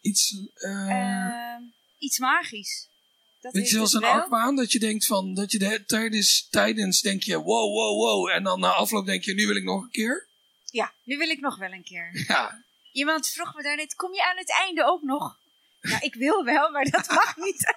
[0.00, 0.36] Iets.
[0.54, 1.62] eh Ehm,
[1.98, 2.88] iets magisch.
[3.40, 7.00] Dat Weet je, zoals een achtbaan, dat je denkt van, dat je de, tijdens, tijdens
[7.00, 8.28] denk je, wow, wow, wow.
[8.30, 10.28] En dan na afloop denk je, nu wil ik nog een keer.
[10.64, 12.10] Ja, nu wil ik nog wel een keer.
[12.28, 15.38] Ja, Iemand vroeg me daarnet, kom je aan het einde ook nog?
[15.80, 17.74] Ja, ik wil wel, maar dat mag niet.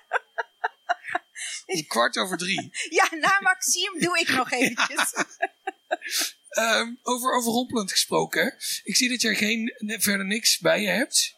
[1.66, 2.70] om kwart over drie.
[2.90, 5.14] Ja, na Maxime doe ik nog eventjes.
[6.50, 8.56] Ehm, over overrompelend gesproken.
[8.84, 11.36] Ik zie dat jij geen, verder niks bij je hebt.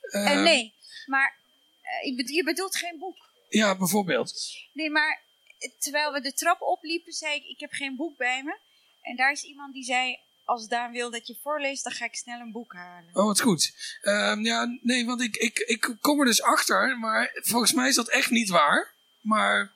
[0.00, 0.74] Ehm, nee,
[1.06, 1.38] maar
[1.80, 3.23] eh, je bedoelt geen boek.
[3.54, 4.32] Ja, bijvoorbeeld.
[4.72, 5.22] Nee, maar
[5.58, 8.58] eh, terwijl we de trap opliepen, zei ik, ik heb geen boek bij me.
[9.02, 12.14] En daar is iemand die zei, als Daan wil dat je voorleest, dan ga ik
[12.14, 13.10] snel een boek halen.
[13.12, 13.72] Oh, wat goed.
[14.00, 17.94] Ehm, ja, nee, want ik, ik, ik kom er dus achter, maar volgens mij is
[17.94, 18.94] dat echt niet waar.
[19.20, 19.72] Maar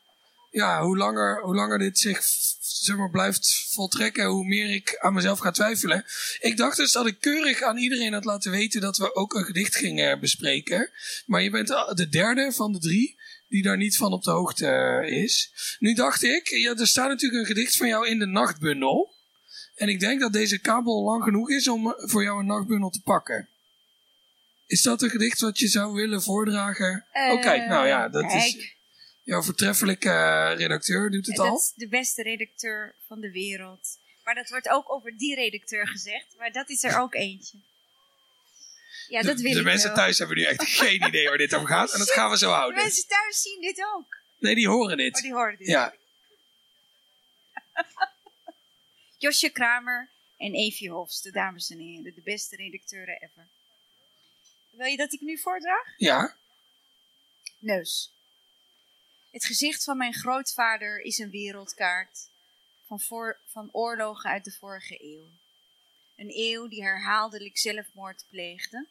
[0.50, 2.22] ja, hoe langer, hoe langer dit zich
[2.60, 6.04] zeg maar, blijft voltrekken, hoe meer ik aan mezelf ga twijfelen.
[6.40, 9.44] Ik dacht dus dat ik keurig aan iedereen had laten weten dat we ook een
[9.44, 10.90] gedicht gingen bespreken.
[11.26, 14.66] Maar je bent de derde van de drie die daar niet van op de hoogte
[14.66, 15.52] eh, is.
[15.78, 19.14] Nu dacht ik, ja, er staat natuurlijk een gedicht van jou in de nachtbundel.
[19.74, 23.02] En ik denk dat deze kabel lang genoeg is om voor jou een nachtbundel te
[23.02, 23.48] pakken.
[24.66, 27.06] Is dat een gedicht wat je zou willen voordragen?
[27.12, 28.64] oh, kijk, nou ja, dat is Eh,
[29.22, 31.56] jouw vertreffelijke eh, redacteur doet het dat al.
[31.56, 33.98] is de beste redacteur van de wereld.
[34.24, 37.58] Maar dat wordt ook over die redacteur gezegd, maar dat is er ook eentje.
[39.08, 39.96] Ja, dat de wil de ik mensen wel.
[39.96, 41.92] thuis hebben nu echt geen idee waar dit over gaat.
[41.92, 42.82] En dat gaan we zo De houden.
[42.82, 44.16] mensen thuis zien dit ook.
[44.38, 45.14] Nee, die horen Oh, dit.
[45.14, 45.68] die hoorden dit.
[45.68, 45.94] Ja,
[49.18, 53.46] Josje Kramer en Evie Hofs, de dames en heren, de beste redacteuren ever.
[54.70, 55.94] Wil je dat ik nu voordraag?
[55.96, 56.36] ja.
[57.58, 58.12] Neus.
[59.30, 62.28] Het gezicht van mijn grootvader is een wereldkaart
[62.86, 65.26] van, voor, van oorlogen uit de vorige eeuw.
[66.16, 68.86] Een eeuw die herhaaldelijk zelfmoord pleegde,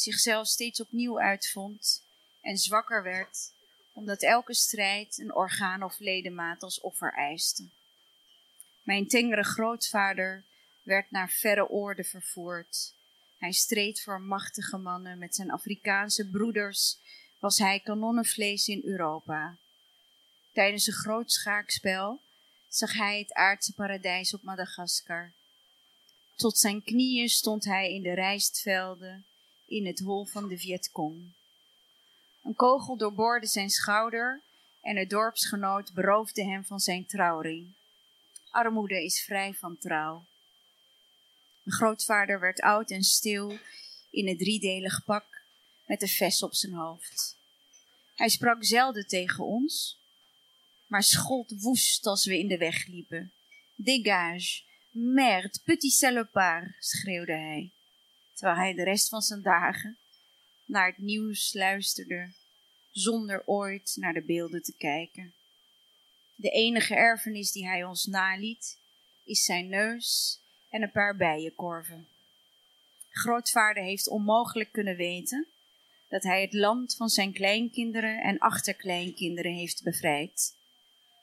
[0.00, 2.02] zichzelf steeds opnieuw uitvond
[2.40, 3.52] en zwakker werd,
[3.92, 7.68] omdat elke strijd een orgaan of ledemaat als offer eiste.
[8.82, 10.44] Mijn tengere grootvader
[10.82, 12.94] werd naar verre oorden vervoerd.
[13.38, 15.18] Hij streed voor machtige mannen.
[15.18, 16.98] Met zijn Afrikaanse broeders
[17.38, 19.56] was hij kanonnenvlees in Europa.
[20.52, 22.20] Tijdens een groot schaakspel
[22.68, 25.32] zag hij het aardse paradijs op Madagaskar.
[26.34, 29.26] Tot zijn knieën stond hij in de rijstvelden
[29.68, 31.32] in het hol van de Vietcong.
[32.42, 34.42] Een kogel doorboorde zijn schouder
[34.82, 37.74] en het dorpsgenoot beroofde hem van zijn trouwring.
[38.50, 40.26] Armoede is vrij van trouw.
[41.62, 43.58] Mijn grootvader werd oud en stil
[44.10, 45.26] in het driedelig pak
[45.86, 47.38] met een ves op zijn hoofd.
[48.14, 50.00] Hij sprak zelden tegen ons,
[50.86, 53.32] maar schold woest als we in de weg liepen.
[53.74, 57.72] Dégage, merde, petit salopard, schreeuwde hij,
[58.38, 59.98] terwijl hij de rest van zijn dagen
[60.64, 62.32] naar het nieuws luisterde,
[62.90, 65.34] zonder ooit naar de beelden te kijken.
[66.34, 68.78] De enige erfenis die hij ons naliet,
[69.24, 72.08] is zijn neus en een paar bijenkorven.
[73.10, 75.46] Grootvader heeft onmogelijk kunnen weten
[76.08, 80.56] dat hij het land van zijn kleinkinderen en achterkleinkinderen heeft bevrijd.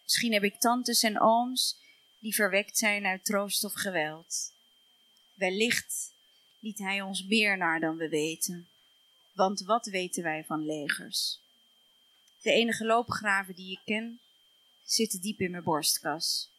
[0.03, 1.79] Misschien heb ik tantes en ooms
[2.19, 4.53] die verwekt zijn uit troost of geweld.
[5.33, 6.14] Wellicht
[6.65, 8.67] liet hij ons meer naar dan we weten.
[9.33, 11.39] Want wat weten wij van legers?
[12.41, 14.19] De enige loopgraven die ik ken
[14.83, 16.49] zitten diep in mijn borstkas.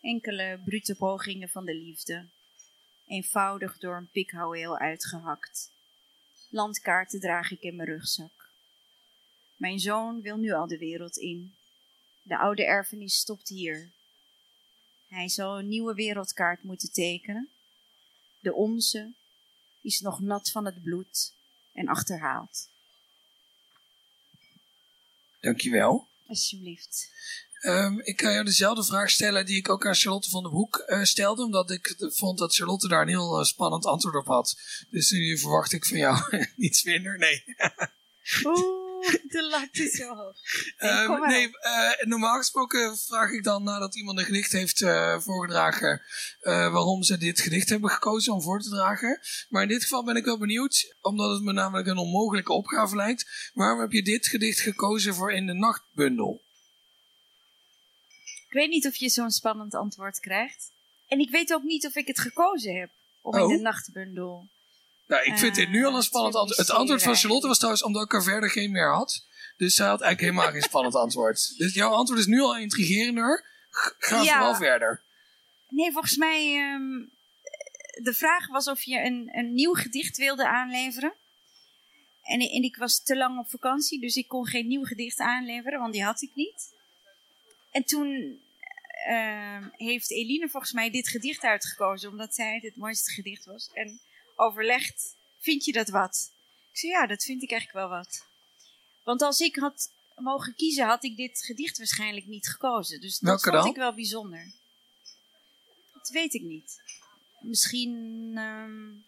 [0.00, 2.26] Enkele brute pogingen van de liefde,
[3.06, 5.70] eenvoudig door een pikhouweel uitgehakt.
[6.48, 8.50] Landkaarten draag ik in mijn rugzak.
[9.56, 11.54] Mijn zoon wil nu al de wereld in.
[12.22, 13.90] De oude erfenis stopt hier.
[15.08, 17.48] Hij zal een nieuwe wereldkaart moeten tekenen.
[18.40, 19.18] De onze
[19.82, 21.34] is nog nat van het bloed
[21.72, 22.68] en achterhaald.
[25.40, 26.08] Dankjewel.
[26.26, 27.08] Alsjeblieft.
[27.62, 30.84] Um, ik kan jou dezelfde vraag stellen die ik ook aan Charlotte van den Hoek
[30.86, 31.42] uh, stelde.
[31.42, 34.60] Omdat ik vond dat Charlotte daar een heel uh, spannend antwoord op had.
[34.90, 37.18] Dus nu verwacht ik van jou niets minder.
[37.18, 37.44] Nee.
[38.44, 38.79] Oeh,
[39.34, 40.36] de lat is zo hoog.
[40.78, 44.78] Nee, um, nee uh, normaal gesproken vraag ik dan nadat iemand een gedicht heeft
[45.24, 46.02] voorgedragen.
[46.42, 49.20] waarom ze dit gedicht hebben gekozen om voor te dragen.
[49.48, 50.94] Maar in dit geval ben ik wel benieuwd.
[51.00, 53.50] Omdat het me namelijk een onmogelijke opgave lijkt.
[53.54, 56.42] Waarom heb je dit gedicht gekozen voor in de nachtbundel?
[58.50, 60.72] Ik weet niet of je zo'n spannend antwoord krijgt.
[61.08, 63.60] En ik weet ook niet of ik het gekozen heb om in de oh.
[63.60, 64.48] nachtbundel.
[65.10, 66.58] Nou, ik vind dit nu al een eh, spannend antwoord.
[66.58, 69.26] Het antwoord van Charlotte was trouwens omdat ik er verder geen meer had.
[69.56, 71.54] Dus zij had eigenlijk helemaal geen spannend antwoord.
[71.56, 73.44] Dus jouw antwoord is nu al intrigerender.
[73.98, 74.36] Ga ja.
[74.36, 75.02] vooral verder.
[75.68, 76.72] Nee, volgens mij.
[76.74, 77.10] Um,
[78.02, 81.12] de vraag was of je een, een nieuw gedicht wilde aanleveren.
[82.22, 85.80] En, en ik was te lang op vakantie, dus ik kon geen nieuw gedicht aanleveren,
[85.80, 86.74] want die had ik niet.
[87.70, 88.40] En toen
[89.08, 93.70] uh, heeft Eline volgens mij dit gedicht uitgekozen, omdat zij het het mooiste gedicht was.
[93.72, 94.00] En
[94.40, 96.32] overlegd, vind je dat wat?
[96.72, 98.26] Ik zei, ja, dat vind ik eigenlijk wel wat.
[99.04, 103.00] Want als ik had mogen kiezen, had ik dit gedicht waarschijnlijk niet gekozen.
[103.00, 104.52] Dus dat Welke vond ik wel bijzonder.
[105.92, 106.82] Dat weet ik niet.
[107.40, 109.04] Misschien, um,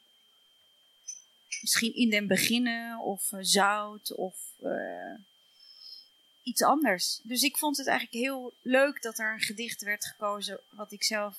[1.60, 4.36] misschien in den beginnen, of uh, zout, of...
[4.62, 5.14] Uh,
[6.42, 7.20] iets anders.
[7.22, 11.04] Dus ik vond het eigenlijk heel leuk dat er een gedicht werd gekozen wat ik
[11.04, 11.36] zelf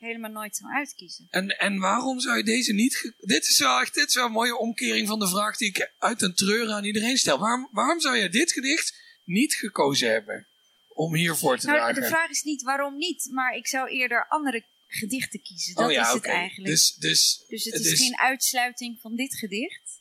[0.00, 1.26] helemaal nooit zou uitkiezen.
[1.30, 3.14] En, en waarom zou je deze niet...
[3.18, 5.92] Dit is, wel echt, dit is wel een mooie omkering van de vraag die ik
[5.98, 7.38] uit een treur aan iedereen stel.
[7.38, 10.46] Waarom, waarom zou je dit gedicht niet gekozen hebben
[10.88, 12.02] om hiervoor te nou, dragen?
[12.02, 15.74] De vraag is niet waarom niet, maar ik zou eerder andere gedichten kiezen.
[15.74, 16.70] Dat oh ja, is het eigenlijk.
[16.70, 20.00] Dus, dus, dus het is geen uitsluiting van dit gedicht.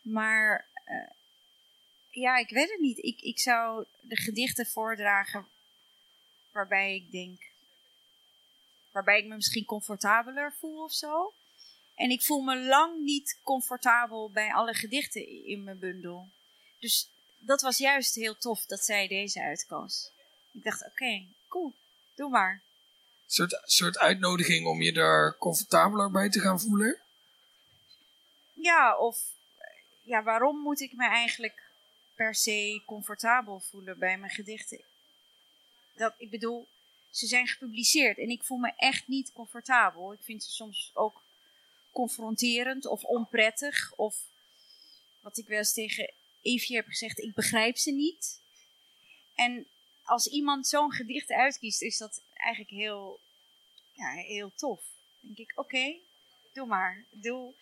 [0.00, 1.10] Maar uh,
[2.10, 2.98] ja, ik weet het niet.
[2.98, 5.46] Ik, ik zou de gedichten voordragen
[6.52, 7.49] waarbij ik denk,
[8.92, 11.34] waarbij ik me misschien comfortabeler voel of zo.
[11.94, 16.28] En ik voel me lang niet comfortabel bij alle gedichten in mijn bundel.
[16.78, 20.10] Dus dat was juist heel tof dat zij deze uitkoos.
[20.52, 21.74] Ik dacht, oké, cool,
[22.14, 22.52] doe maar.
[22.52, 27.00] Een soort, soort uitnodiging om je daar comfortabeler bij te gaan voelen?
[28.52, 29.18] Ja, of
[30.02, 31.62] ja, waarom moet ik me eigenlijk
[32.14, 34.80] per se comfortabel voelen bij mijn gedichten.
[35.94, 36.68] Dat, ik bedoel,
[37.10, 40.12] ze zijn gepubliceerd en ik voel me echt niet comfortabel.
[40.12, 41.22] Ik vind ze soms ook
[41.92, 43.92] confronterend of onprettig.
[43.96, 44.16] Of
[45.20, 48.40] wat ik wel eens tegen Evie heb gezegd, ik begrijp ze niet.
[49.34, 49.66] En
[50.02, 53.20] als iemand zo'n gedicht uitkiest, is dat eigenlijk heel,
[53.92, 54.80] ja, heel tof.
[55.20, 55.96] Dan denk ik, oké,
[56.52, 57.04] doe maar.
[57.10, 57.54] Doe,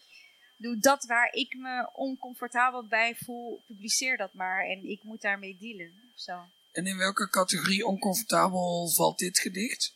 [0.56, 4.64] doe dat waar ik me oncomfortabel bij voel, publiceer dat maar.
[4.64, 6.11] En ik moet daarmee dealen.
[6.14, 6.48] Of zo.
[6.79, 9.95] En in welke categorie oncomfortabel valt dit gedicht?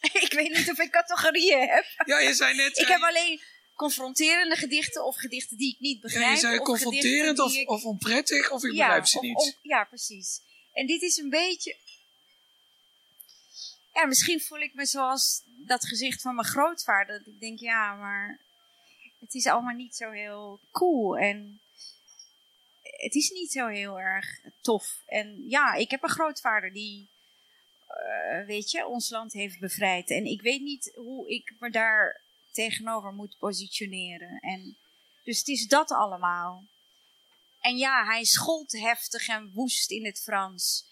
[0.26, 1.84] ik weet niet of ik categorieën heb.
[2.06, 2.78] Ja, je zei net...
[2.78, 3.40] Ik eh, heb alleen
[3.74, 6.34] confronterende gedichten of gedichten die ik niet ja, begrijp.
[6.34, 9.36] je zei of confronterend of, ik- of onprettig of ik ja, begrijp ze niet.
[9.36, 10.40] on- ja, precies.
[10.72, 11.76] En dit is een beetje.
[13.94, 17.18] Ja, misschien voel ik me zoals dat gezicht van mijn grootvader.
[17.18, 18.40] Dat ik denk, ja, maar
[19.20, 21.16] het is allemaal niet zo heel cool.
[21.18, 21.60] En
[23.02, 25.02] het is niet zo heel erg tof.
[25.06, 27.08] En ja, ik heb een grootvader die,
[27.86, 30.10] eh, weet je, ons land heeft bevrijd.
[30.10, 32.20] En ik weet niet hoe ik me daar
[32.52, 34.38] tegenover moet positioneren.
[34.40, 34.76] En,
[35.24, 36.64] dus het is dat allemaal.
[37.60, 40.86] En ja, hij schold heftig en woest in het Frans.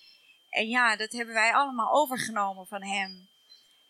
[0.49, 3.29] En ja, dat hebben wij allemaal overgenomen van hem.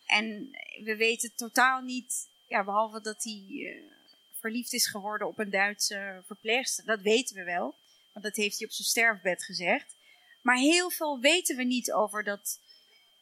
[0.05, 0.49] En
[0.83, 3.91] we weten totaal niet, ja, behalve dat hij eh,
[4.39, 6.85] verliefd is geworden op een Duitse verpleegster.
[6.85, 7.75] Dat weten we wel,
[8.11, 9.95] want dat heeft hij op zijn sterfbed gezegd.
[10.41, 12.59] Maar heel veel weten we niet over dat,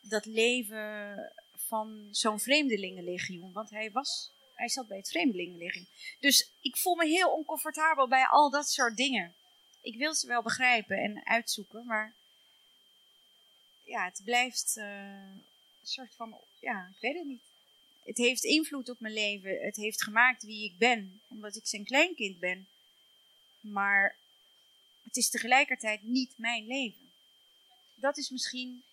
[0.01, 3.51] dat leven van zo'n vreemdelingenlegioen.
[3.51, 5.87] Want hij was, hij zat bij het vreemdelingenlegioen.
[6.19, 9.35] Dus ik voel me heel oncomfortabel bij al dat soort dingen.
[9.81, 12.15] Ik wil ze wel begrijpen en uitzoeken, maar
[13.83, 15.43] ja, het blijft eh, een
[15.83, 17.41] soort van, ja, ik weet het niet.
[18.03, 19.61] Het heeft invloed op mijn leven.
[19.61, 22.67] Het heeft gemaakt wie ik ben, omdat ik zijn kleinkind ben.
[23.59, 24.17] Maar
[25.09, 27.11] het is tegelijkertijd niet mijn leven.
[27.95, 28.83] Dat is misschien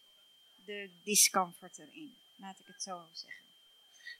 [0.65, 3.45] de discomfort erin, laat ik het zo zeggen.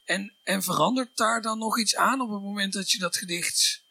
[0.05, 3.83] En, en verandert daar dan nog iets aan op het moment dat je dat gedicht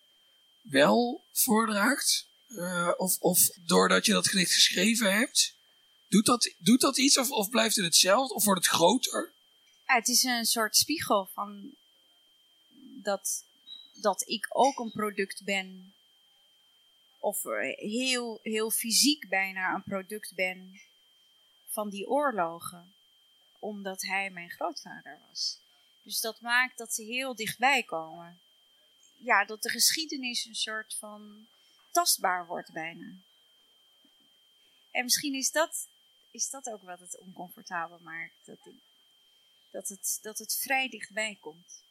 [0.61, 2.27] wel voordraagt?
[2.47, 5.55] Eh, of, of doordat je dat gedicht geschreven hebt?
[6.07, 8.33] Doet dat, doet dat iets of, of blijft het hetzelfde?
[8.33, 9.33] Of wordt het groter?
[9.87, 11.75] Ja, het is een soort spiegel van
[13.03, 13.45] dat,
[13.93, 15.94] dat ik ook een product ben.
[17.25, 20.81] Of eh, heel, heel fysiek bijna een product ben
[21.67, 22.93] van die oorlogen.
[23.59, 25.59] Omdat hij mijn grootvader was.
[26.01, 28.39] Dus dat maakt dat ze heel dichtbij komen.
[29.17, 31.47] Ja, dat de geschiedenis een soort van
[31.91, 33.13] tastbaar wordt bijna.
[34.91, 35.87] En misschien is dat,
[36.31, 38.35] is dat ook wat het oncomfortabel maakt.
[38.43, 38.81] Dat, ik,
[39.69, 41.83] dat, het, dat het vrij dichtbij komt.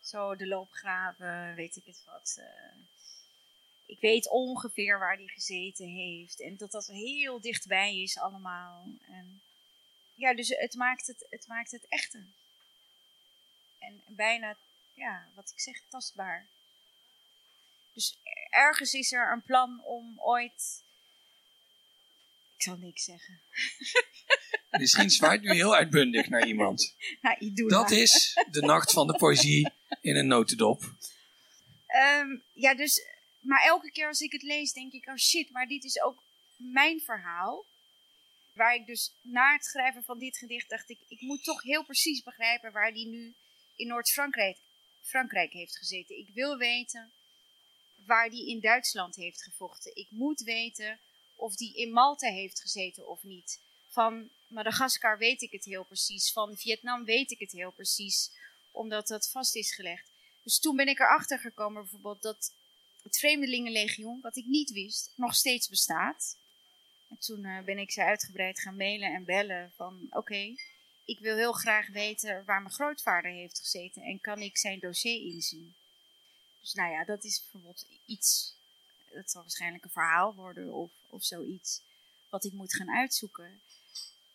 [0.00, 2.36] Zo de loopgraven, weet ik het wat.
[2.38, 2.95] eh.
[3.86, 6.40] Ik weet ongeveer waar die gezeten heeft.
[6.40, 8.88] En dat dat heel dichtbij is allemaal.
[9.08, 9.42] En
[10.14, 12.26] ja, dus het maakt het, het maakt het echter.
[13.78, 14.56] En bijna,
[14.94, 16.46] ja, wat ik zeg, tastbaar.
[17.92, 18.18] Dus
[18.50, 20.82] ergens is er een plan om ooit.
[22.56, 23.40] Ik zal niks zeggen.
[24.80, 26.94] Misschien zwaait nu heel uitbundig naar iemand.
[27.68, 30.94] Dat is de nacht van de poëzie in een notendop.
[31.86, 33.02] Ehm, ja, dus,
[33.46, 36.22] maar elke keer als ik het lees, denk ik: oh shit, maar dit is ook
[36.56, 37.66] mijn verhaal.
[38.52, 41.84] Waar ik dus na het schrijven van dit gedicht dacht ik: ik moet toch heel
[41.84, 43.34] precies begrijpen waar die nu
[43.76, 44.58] in Noord-Frankrijk
[45.02, 46.18] Frankrijk heeft gezeten.
[46.18, 47.12] Ik wil weten
[47.94, 49.96] waar die in Duitsland heeft gevochten.
[49.96, 51.00] Ik moet weten
[51.34, 53.60] of die in Malta heeft gezeten of niet.
[53.88, 56.32] Van Madagaskar weet ik het heel precies.
[56.32, 58.30] Van Vietnam weet ik het heel precies.
[58.70, 60.10] Omdat dat vast is gelegd.
[60.42, 62.54] Dus toen ben ik erachter gekomen bijvoorbeeld dat
[63.06, 66.36] het Vreemdelingenlegioen, wat ik niet wist, nog steeds bestaat.
[67.08, 70.54] En toen eh, ben ik ze uitgebreid gaan mailen en bellen van oké,
[71.04, 75.34] ik wil heel graag weten waar mijn grootvader heeft gezeten en kan ik zijn dossier
[75.34, 75.74] inzien.
[76.60, 78.54] Dus nou ja, dat is bijvoorbeeld iets,
[79.12, 81.80] dat zal waarschijnlijk een verhaal worden of, of zoiets,
[82.28, 83.60] wat ik moet gaan uitzoeken.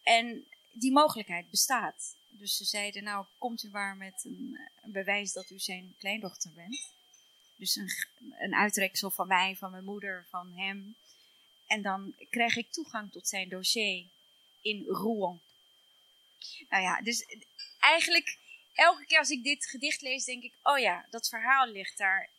[0.03, 2.15] En die mogelijkheid bestaat.
[2.27, 6.91] Dus ze zeiden, nou, komt u maar met een bewijs dat u zijn kleindochter bent.
[7.61, 7.89] Dus een,
[8.39, 10.95] een uitreksel van mij, van mijn moeder, van hem.
[11.67, 14.05] En dan krijg ik toegang tot zijn dossier
[14.61, 15.41] in Rouen.
[16.69, 17.25] Nou ja, dus
[17.79, 18.37] eigenlijk
[18.73, 22.29] elke keer als ik dit gedicht lees, denk ik: oh ja, dat verhaal ligt daar.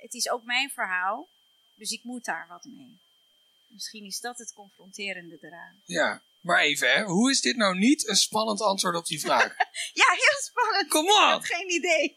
[0.00, 1.28] Het is ook mijn verhaal,
[1.74, 2.98] dus ik moet daar wat mee.
[3.66, 5.82] Misschien is dat het confronterende eraan.
[5.84, 7.02] Ja, maar even hè.
[7.02, 9.56] Hoe is dit nou niet een spannend antwoord op die vraag?
[9.92, 10.88] Ja, heel spannend.
[10.88, 11.18] Kom Ik op!
[11.18, 12.16] had geen idee.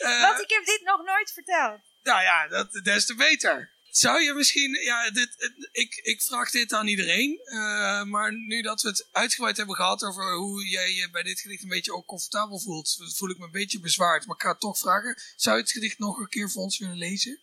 [0.00, 1.80] Eh, Want ik heb dit nog nooit verteld.
[2.02, 3.70] Nou ja, dat, des te beter.
[3.90, 8.82] Zou je misschien, ja, dit, ik, ik vraag dit aan iedereen, eh, maar nu dat
[8.82, 12.06] we het uitgebreid hebben gehad over hoe jij je bij dit gedicht een beetje ook
[12.06, 14.26] comfortabel voelt, voel ik me een beetje bezwaard.
[14.26, 16.78] Maar ik ga het toch vragen, zou je het gedicht nog een keer voor ons
[16.78, 17.38] willen lezen?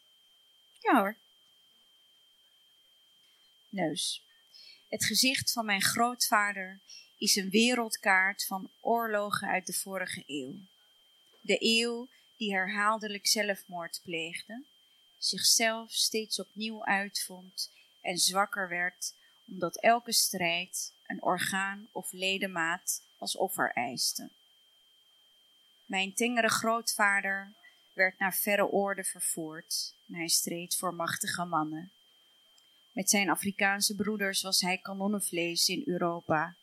[0.80, 1.16] Ja hoor.
[3.70, 4.22] Neus.
[4.90, 6.80] Het gezicht van mijn grootvader
[7.18, 10.56] is een wereldkaart van oorlogen uit de vorige eeuw.
[11.42, 12.08] De eeuw
[12.38, 14.66] die herhaaldelijk zelfmoord pleegde,
[15.18, 17.72] zichzelf steeds opnieuw uitvond
[18.02, 19.14] en zwakker werd,
[19.48, 24.30] omdat elke strijd een orgaan of ledemaat als offer eiste.
[25.86, 27.54] Mijn tengere grootvader
[27.94, 31.92] werd naar verre oorden vervoerd en hij streed voor machtige mannen.
[32.92, 36.56] Met zijn Afrikaanse broeders was hij kanonnenvlees in Europa.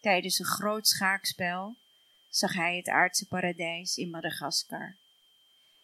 [0.00, 1.76] Tijdens een groot schaakspel
[2.36, 4.96] zag hij het aardse paradijs in Madagaskar.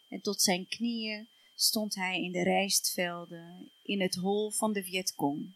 [0.09, 5.53] En tot zijn knieën stond hij in de rijstvelden in het hol van de Vietcong.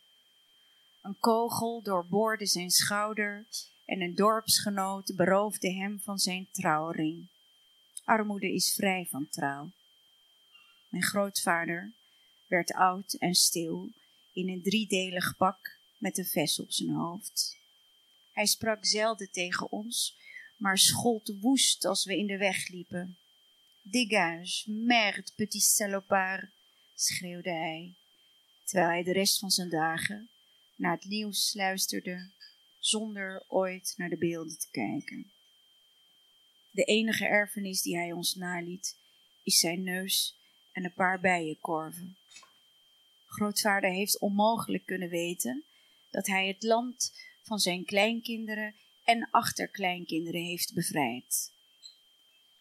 [1.02, 3.46] Een kogel doorboorde zijn schouder
[3.86, 7.28] en een dorpsgenoot beroofde hem van zijn trouwring.
[8.04, 9.72] Armoede is vrij van trouw.
[10.90, 11.94] Mijn grootvader
[12.48, 13.90] werd oud en stil
[14.34, 17.58] in een driedelig pak met een ves op zijn hoofd.
[18.32, 20.16] Hij sprak zelden tegen ons,
[20.58, 23.18] maar schold woest als we in de weg liepen.
[23.82, 26.50] Dégage, merde, petit salopard,
[26.96, 27.94] schreeuwde hij,
[28.64, 30.30] terwijl hij de rest van zijn dagen
[30.76, 32.30] naar het nieuws luisterde,
[32.80, 35.32] zonder ooit naar de beelden te kijken.
[36.72, 38.98] De enige erfenis die hij ons naliet,
[39.44, 40.38] is zijn neus
[40.72, 42.18] en een paar bijenkorven.
[43.26, 45.64] Grootvader heeft onmogelijk kunnen weten
[46.10, 48.76] dat hij het land van zijn kleinkinderen
[49.08, 51.54] en achterkleinkinderen heeft bevrijd.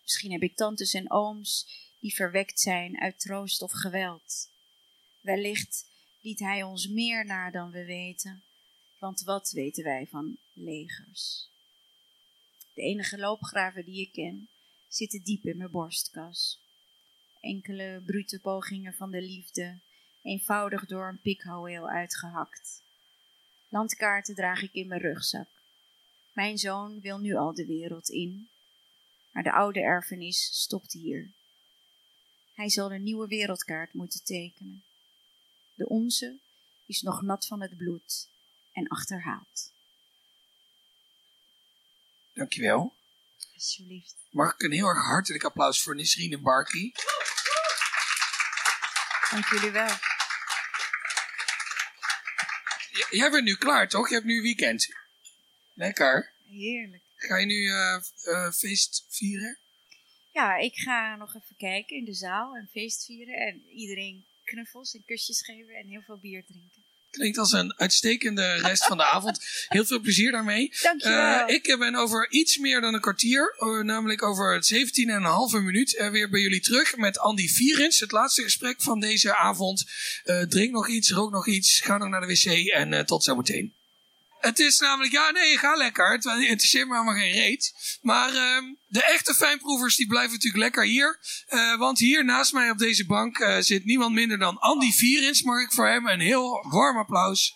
[0.02, 1.68] Misschien heb ik tantes en ooms
[2.00, 4.50] die verwekt zijn uit troost of geweld.
[5.20, 5.86] Wellicht
[6.20, 8.42] liet hij ons meer naar dan we weten,
[8.98, 11.48] want wat weten wij van legers?
[12.74, 14.48] De enige loopgraven die ik ken
[14.88, 16.60] zitten diep in mijn borstkas.
[17.40, 19.78] Enkele brute pogingen van de liefde,
[20.22, 22.82] eenvoudig door een pikhouweel uitgehakt.
[23.68, 25.55] Landkaarten draag ik in mijn rugzak.
[26.36, 28.50] Mijn zoon wil nu al de wereld in,
[29.30, 31.30] maar de oude erfenis stopt hier.
[32.54, 34.84] Hij zal een nieuwe wereldkaart moeten tekenen.
[35.74, 36.38] De onze
[36.86, 38.28] is nog nat van het bloed
[38.72, 39.72] en achterhaald.
[42.32, 42.94] Dankjewel.
[43.54, 44.14] Alsjeblieft.
[44.30, 46.92] Mag ik een heel erg hartelijk applaus voor Nisrine Barky?
[49.30, 49.94] Dank jullie wel.
[52.90, 54.08] J- jij bent nu klaar, toch?
[54.08, 55.05] Je hebt nu weekend.
[55.76, 56.32] Lekker.
[56.48, 57.02] Heerlijk.
[57.16, 59.58] Ga je nu eh, eh, feest vieren?
[60.32, 63.34] Ja, ik ga nog even kijken in de zaal en feest vieren.
[63.34, 66.84] En iedereen knuffels en kusjes geven en heel veel bier drinken.
[67.10, 69.40] Klinkt als een uitstekende rest van de avond.
[69.68, 70.72] Heel veel plezier daarmee.
[70.82, 71.46] Dankjewel.
[71.46, 76.30] Eh, ik ben over iets meer dan een kwartier, eh, namelijk over 17,5 minuut, weer
[76.30, 78.00] bij jullie terug met Andy Vierens.
[78.00, 79.84] Het laatste gesprek van deze avond.
[80.48, 83.74] Drink nog iets, rook nog iets, ga nog naar de wc en tot zometeen.
[84.46, 86.12] Het is namelijk, ja nee, ga lekker.
[86.12, 87.98] Het interesseert me helemaal geen reet.
[88.02, 91.18] Maar ehm, de echte fijnproevers die blijven natuurlijk lekker hier.
[91.46, 95.42] Eh, want hier naast mij op deze bank eh, zit niemand minder dan Andy Vierens.
[95.42, 97.54] Mag ik voor hem een heel warm applaus.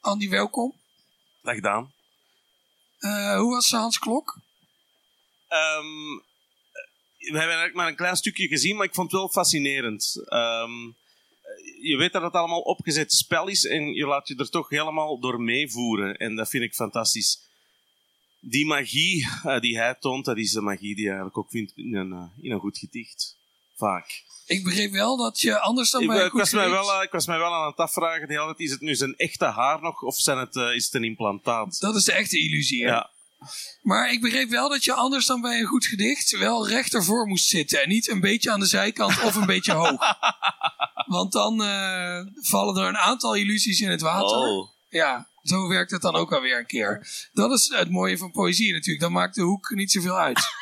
[0.00, 0.80] Andy, welkom.
[1.42, 1.92] Dag Daan.
[2.98, 4.38] Eh, hoe was Hans Klok?
[5.48, 6.14] Ehm,
[7.18, 10.22] we hebben eigenlijk maar een klein stukje gezien, maar ik vond het wel fascinerend.
[10.28, 10.92] Ehm,
[11.88, 15.20] je weet dat het allemaal opgezet spel is en je laat je er toch helemaal
[15.20, 16.16] door meevoeren.
[16.16, 17.40] En dat vind ik fantastisch.
[18.40, 21.72] Die magie eh, die hij toont, dat is de magie die je eigenlijk ook vindt
[21.76, 23.36] in een, eh, in een goed gedicht.
[23.76, 24.22] Vaak.
[24.46, 26.96] Ik begreep wel dat je anders dan Ik, bij een ik was mij gedicht- wel,
[26.96, 29.16] eh, ik was mij wel aan het afvragen, de hele tijd, is het nu zijn
[29.16, 31.80] echte haar nog of zijn het, is het een implantaat?
[31.80, 32.90] Dat is de echte illusie, hè?
[32.90, 33.10] Ja.
[33.82, 37.26] Maar ik begreep wel dat je anders dan bij een goed gedicht wel recht ervoor
[37.26, 37.82] moest zitten.
[37.82, 40.00] En niet een beetje aan de zijkant of een beetje hoog.
[41.06, 44.36] Want dan eh, vallen er een aantal illusies in het water.
[44.36, 44.68] Oh.
[44.88, 47.08] Ja, zo werkt het dan ook alweer een keer.
[47.32, 49.00] Dat is het mooie van poëzie natuurlijk.
[49.00, 50.40] Dan maakt de hoek niet zoveel uit.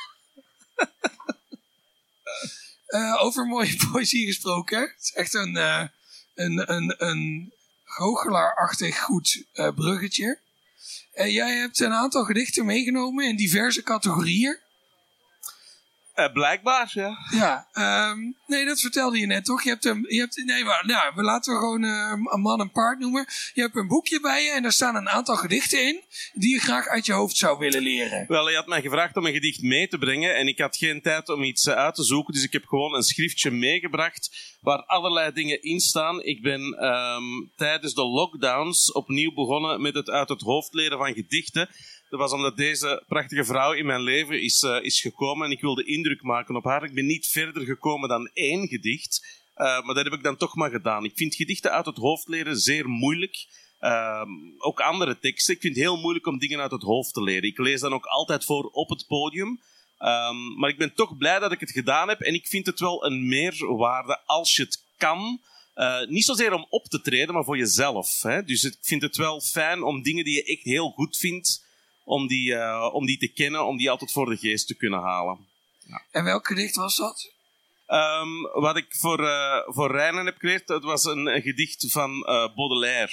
[2.86, 4.80] Eh, over mooie poëzie gesproken.
[4.80, 5.84] Het is echt een, eh
[6.34, 7.52] een, een, een
[7.84, 10.41] goochelaarachtig goed bruggetje.
[11.12, 14.58] Eh, jij hebt een aantal gedichten meegenomen in diverse categorieën.
[16.12, 17.18] Eh, blijkbaar, ja.
[17.30, 19.62] Ja, ehm, nee, dat vertelde je net toch?
[19.62, 22.60] Je hebt een, je hebt, nee, maar, nou, we laten we gewoon eh, een man
[22.60, 23.26] en paard noemen.
[23.52, 26.02] Je hebt een boekje bij je en daar staan een aantal gedichten in
[26.32, 28.24] die je graag uit je hoofd zou willen leren.
[28.28, 31.02] Wel, je had mij gevraagd om een gedicht mee te brengen en ik had geen
[31.02, 34.82] tijd om iets eh, uit te zoeken, dus ik heb gewoon een schriftje meegebracht waar
[34.82, 36.22] allerlei dingen in staan.
[36.22, 37.24] Ik ben ehm,
[37.56, 41.68] tijdens de lockdowns opnieuw begonnen met het uit het hoofd leren van gedichten.
[42.12, 45.60] Dat was omdat deze prachtige vrouw in mijn leven is, eh, is gekomen en ik
[45.60, 46.84] wilde indruk maken op haar.
[46.84, 50.54] Ik ben niet verder gekomen dan één gedicht, eh, maar dat heb ik dan toch
[50.54, 51.04] maar gedaan.
[51.04, 53.46] Ik vind gedichten uit het hoofd leren zeer moeilijk.
[53.78, 55.54] Ehm, ook andere teksten.
[55.54, 57.48] Ik vind het heel moeilijk om dingen uit het hoofd te leren.
[57.48, 59.60] Ik lees dan ook altijd voor op het podium.
[59.98, 62.20] Ehm, maar ik ben toch blij dat ik het gedaan heb.
[62.20, 65.40] En ik vind het wel een meerwaarde als je het kan.
[65.74, 68.22] Uh, niet zozeer om op te treden, maar voor jezelf.
[68.22, 68.42] Hè?
[68.42, 71.64] Dus ik vind het wel fijn om dingen die je echt heel goed vindt,
[72.04, 75.00] om die, uh, om die te kennen, om die altijd voor de geest te kunnen
[75.00, 75.46] halen.
[75.86, 76.02] Ja.
[76.10, 77.32] En welk gedicht was dat?
[77.86, 82.20] Um, wat ik voor, uh, voor Rijnen heb geleerd, dat was een, een gedicht van
[82.54, 83.12] Baudelaire.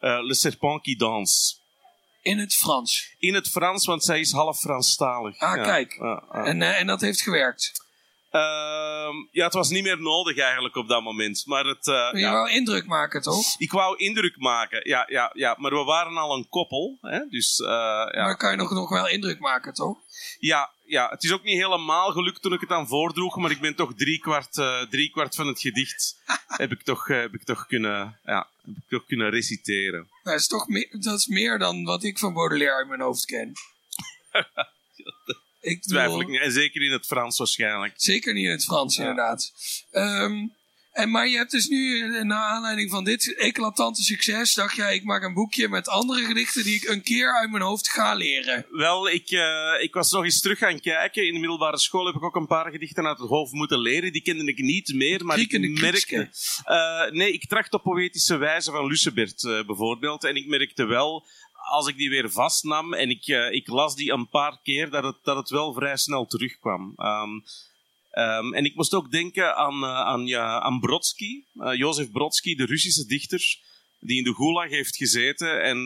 [0.00, 1.56] Le Serpent qui danse.
[2.22, 3.14] In het Frans?
[3.18, 5.38] In het Frans, want zij is half Franstalig.
[5.38, 5.92] Ah, kijk.
[6.32, 7.86] En, en dat heeft gewerkt?
[8.32, 11.46] Uh, ja, het was niet meer nodig eigenlijk op dat moment.
[11.46, 12.32] Maar het, uh, je ja.
[12.32, 13.54] wou indruk maken, toch?
[13.58, 15.56] Ik wou indruk maken, ja, ja, ja.
[15.58, 16.98] Maar we waren al een koppel.
[17.00, 17.20] Hè?
[17.28, 18.10] Dus, uh, ja.
[18.12, 19.98] Maar kan je nog, nog wel indruk maken, toch?
[20.38, 23.36] Ja, ja, het is ook niet helemaal gelukt toen ik het aan voordroeg.
[23.36, 27.66] Maar ik ben toch driekwart, uh, van het gedicht heb, ik toch, heb ik toch
[27.66, 30.08] kunnen, ja, heb ik toch kunnen reciteren.
[30.22, 33.24] Dat is toch meer, dat is meer dan wat ik van Baudelaire in mijn hoofd
[33.24, 33.52] ken.
[35.60, 36.40] Ik Twijfel ik niet.
[36.40, 37.92] En zeker in het Frans waarschijnlijk.
[37.96, 39.00] Zeker niet in het Frans, ja.
[39.00, 39.52] inderdaad.
[39.92, 40.56] Um,
[40.98, 45.04] en, maar je hebt dus nu, naar aanleiding van dit eclatante succes, dacht jij, ik
[45.04, 48.66] maak een boekje met andere gedichten die ik een keer uit mijn hoofd ga leren.
[48.70, 51.26] Wel, ik, uh, ik was nog eens terug gaan kijken.
[51.26, 54.12] In de middelbare school heb ik ook een paar gedichten uit het hoofd moeten leren.
[54.12, 56.30] Die kende ik niet meer, maar ik merkte...
[56.66, 60.24] Uh, nee, ik tracht op poëtische wijze van Lucebert uh, bijvoorbeeld.
[60.24, 61.26] En ik merkte wel
[61.68, 65.04] als ik die weer vastnam en ik, uh, ik las die een paar keer, dat
[65.04, 66.94] het, dat het wel vrij snel terugkwam.
[66.96, 67.44] Um,
[68.12, 72.54] um, en ik moest ook denken aan, uh, aan, ja, aan Brodsky, uh, Jozef Brodsky,
[72.54, 73.56] de Russische dichter,
[74.00, 75.78] die in de Gulag heeft gezeten en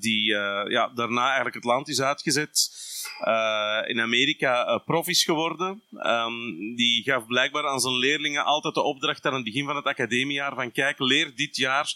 [0.00, 0.24] die
[0.68, 2.70] ja, daarna eigenlijk het land is uitgezet.
[3.86, 5.82] in Amerika prof is geworden.
[5.90, 9.84] Um, die gaf blijkbaar aan zijn leerlingen altijd de opdracht aan het begin van het
[9.84, 11.94] academiejaar van kijk, leer dit jaar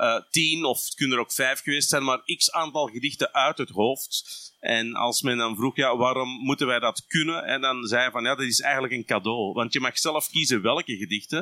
[0.00, 3.58] uh, tien, of het kunnen er ook vijf geweest zijn, maar x aantal gedichten uit
[3.58, 4.48] het hoofd.
[4.60, 7.44] En als men dan vroeg, ja, waarom moeten wij dat kunnen?
[7.44, 9.52] En dan zei hij van, ja, dat is eigenlijk een cadeau.
[9.52, 11.38] Want je mag zelf kiezen welke gedichten.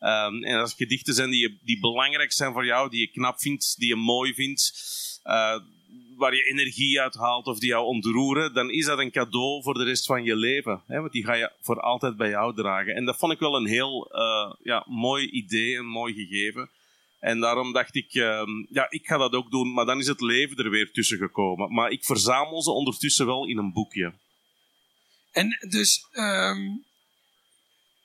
[0.00, 3.78] Um, en als gedichten zijn die, die belangrijk zijn voor jou, die je knap vindt,
[3.78, 4.72] die je mooi vindt,
[5.26, 5.58] uh,
[6.16, 9.74] waar je energie uit haalt of die jou ontroeren, dan is dat een cadeau voor
[9.74, 10.82] de rest van je leven.
[10.86, 11.00] Hè?
[11.00, 12.94] Want die ga je voor altijd bij jou dragen.
[12.94, 16.70] En dat vond ik wel een heel uh, ja, mooi idee, een mooi gegeven.
[17.20, 20.20] En daarom dacht ik, uh, ja, ik ga dat ook doen, maar dan is het
[20.20, 21.72] leven er weer tussen gekomen.
[21.72, 24.14] Maar ik verzamel ze ondertussen wel in een boekje.
[25.32, 26.84] En dus um,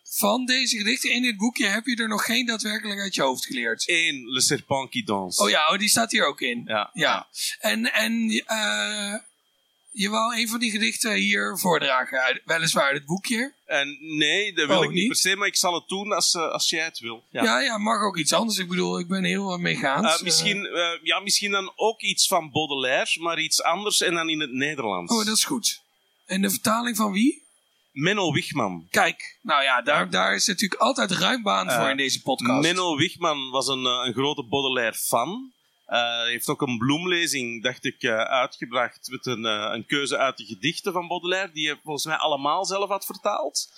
[0.04, 3.46] van deze gedichten in dit boekje heb je er nog geen daadwerkelijk uit je hoofd
[3.46, 3.84] geleerd?
[3.90, 5.44] Eén, Le Serpent qui danse.
[5.44, 6.64] Oh ja, oh, die staat hier ook in.
[6.66, 6.76] Ja.
[6.76, 6.92] ja.
[6.94, 7.28] ja.
[7.60, 9.14] En, en uh,
[9.96, 13.54] je wou een van die gedichten hier voordragen, weliswaar uit het boekje.
[13.66, 16.34] En nee, dat wil oh, ik niet per se, maar ik zal het doen als,
[16.34, 17.24] uh, als jij het wil.
[17.30, 17.44] Ja.
[17.44, 17.60] ja.
[17.60, 18.58] Ja, mag ook iets anders.
[18.58, 20.06] Ik bedoel, ik ben heel meegaand.
[20.06, 24.30] Uh, misschien, uh, ja, misschien dan ook iets van Baudelaire, maar iets anders en dan
[24.30, 25.14] in het Nederlands.
[25.14, 25.82] Oh, dat is goed.
[26.26, 27.44] En de vertaling van wie?
[27.92, 28.88] Menno Wichman.
[28.90, 32.62] Kijk, nou ja, daar, daar is natuurlijk altijd ruim baan voor in deze podcast.
[32.62, 35.54] Menno Wichman was een, een grote Baudelaire-fan.
[35.90, 40.38] Uh, heeft ook een bloemlezing, dacht ik, uh, uitgebracht met een, uh, een, keuze uit
[40.38, 43.70] de gedichten van Baudelaire, die hij volgens mij allemaal zelf had vertaald.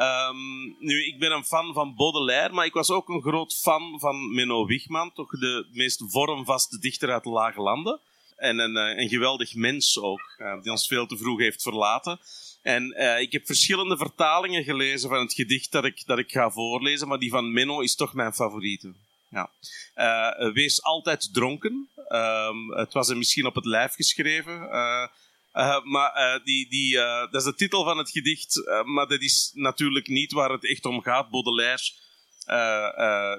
[0.00, 4.00] Um, nu, ik ben een fan van Baudelaire, maar ik was ook een groot fan
[4.00, 8.00] van Menno Wichman, toch de meest vormvaste dichter uit de Lage Landen.
[8.36, 12.20] En een, een geweldig mens ook, die ons veel te vroeg heeft verlaten.
[12.62, 17.08] En ik heb verschillende vertalingen gelezen van het gedicht dat ik, dat ik ga voorlezen,
[17.08, 18.92] maar die van Menno is toch mijn favoriete.
[19.34, 19.50] Ja.
[19.96, 21.88] Uh, wees altijd dronken.
[22.08, 24.62] Um, het was er misschien op het lijf geschreven.
[24.62, 25.06] Uh,
[25.52, 26.94] uh, maar die, die,
[27.30, 30.84] dat is de titel van het gedicht, maar dat is natuurlijk niet waar het echt
[30.84, 31.30] om gaat.
[31.30, 31.92] Baudelaire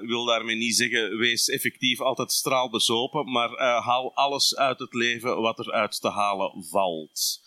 [0.06, 5.58] wil daarmee niet zeggen, wees effectief altijd straalbezopen, maar haal alles uit het leven wat
[5.58, 7.40] er uit te halen valt.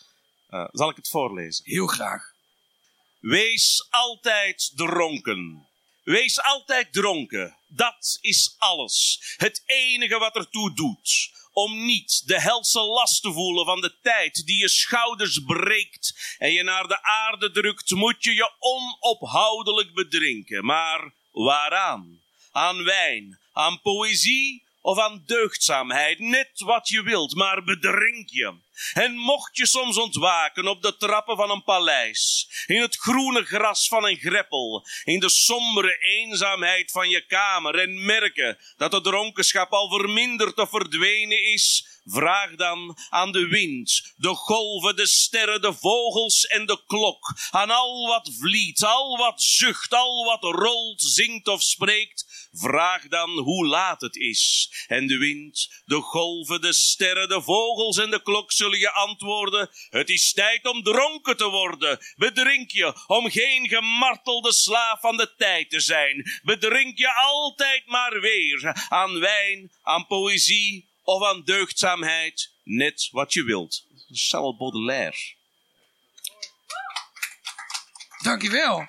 [0.71, 1.65] zal ik het voorlezen?
[1.65, 2.23] Heel graag.
[3.19, 5.68] Wees altijd dronken.
[6.10, 7.57] Wees altijd dronken.
[7.68, 9.20] Dat is alles.
[9.38, 11.32] Het enige wat ertoe doet.
[11.53, 16.53] Om niet de helse last te voelen van de tijd die je schouders breekt en
[16.53, 20.66] je naar de aarde drukt, moet je je onophoudelijk bedrinken.
[20.66, 22.22] Maar waaraan?
[22.51, 28.53] Aan wijn, aan poëzie of aan deugdzaamheid, net wat je wilt, maar bedrink je.
[28.93, 33.87] En mocht je soms ontwaken op de trappen van een paleis, in het groene gras
[33.87, 39.71] van een greppel, in de sombere eenzaamheid van je kamer en merken dat de dronkenschap
[39.71, 45.73] al verminderd of verdwenen is, vraag dan aan de wind, de golven, de sterren, de
[45.73, 51.47] vogels en de klok, aan al wat vliet, al wat zucht, al wat rolt, zingt
[51.47, 54.71] of spreekt, Vraag dan hoe laat het is.
[54.87, 59.69] En de wind, de golven, de sterren, de vogels en de klok zullen je antwoorden.
[59.89, 61.99] Het is tijd om dronken te worden.
[62.15, 66.39] Bedrink je om geen gemartelde slaaf van de tijd te zijn.
[66.43, 72.53] Bedrink je altijd maar weer aan wijn, aan poëzie of aan deugdzaamheid.
[72.63, 73.85] Net wat je wilt.
[74.11, 75.37] Charles Baudelaire.
[78.23, 78.87] Dankjewel.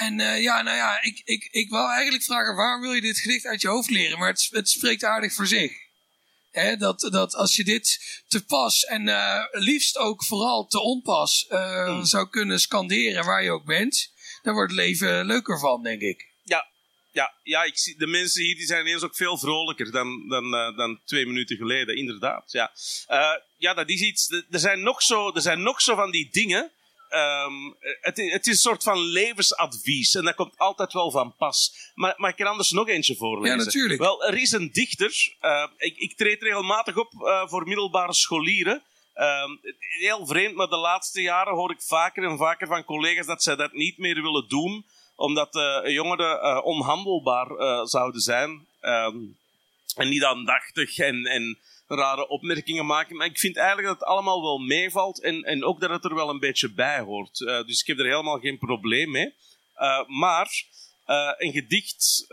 [0.00, 3.18] En eh, ja, nou ja, ik, ik, ik wil eigenlijk vragen, waarom wil je dit
[3.18, 4.18] gedicht uit je hoofd leren?
[4.18, 5.72] Maar het, het spreekt aardig voor zich.
[6.50, 11.46] Hè, dat, dat als je dit te pas en eh, liefst ook vooral te onpas
[11.50, 16.00] uh, zou kunnen scanderen waar je ook bent, dan wordt het leven leuker van, denk
[16.00, 16.28] ik.
[16.42, 16.66] Ja,
[17.12, 20.50] ja, ja ik zie, de mensen hier die zijn ineens ook veel vrolijker dan, dan,
[20.76, 22.52] dan twee minuten geleden, inderdaad.
[22.52, 22.72] Ja,
[23.56, 24.44] ja dat is iets.
[24.50, 26.72] Er zijn nog zo, er zijn nog zo van die dingen
[27.14, 31.90] Um, het, het, is een soort van levensadvies en dat komt altijd wel van pas.
[31.94, 33.58] Maar, maar ik kan anders nog eentje voorlezen.
[33.58, 34.00] Ja, natuurlijk.
[34.00, 35.36] Wel, er is een dichter.
[35.42, 38.82] Uh, ik, ik, treed regelmatig op uh, voor middelbare scholieren.
[39.14, 43.42] Um, heel vreemd, maar de laatste jaren hoor ik vaker en vaker van collega's dat
[43.42, 48.66] zij dat niet meer willen doen, omdat uh, jongeren onhandelbaar zouden zijn.
[48.80, 49.38] Um,
[49.96, 51.58] en niet aandachtig en, en
[51.94, 53.16] rare opmerkingen maken.
[53.16, 56.14] Maar ik vind eigenlijk dat het allemaal wel meevalt en, en ook dat het er
[56.14, 57.40] wel een beetje bij hoort.
[57.40, 59.34] Uh, dus ik heb er helemaal geen probleem mee.
[59.76, 60.64] Uh, maar
[61.06, 62.26] uh, een gedicht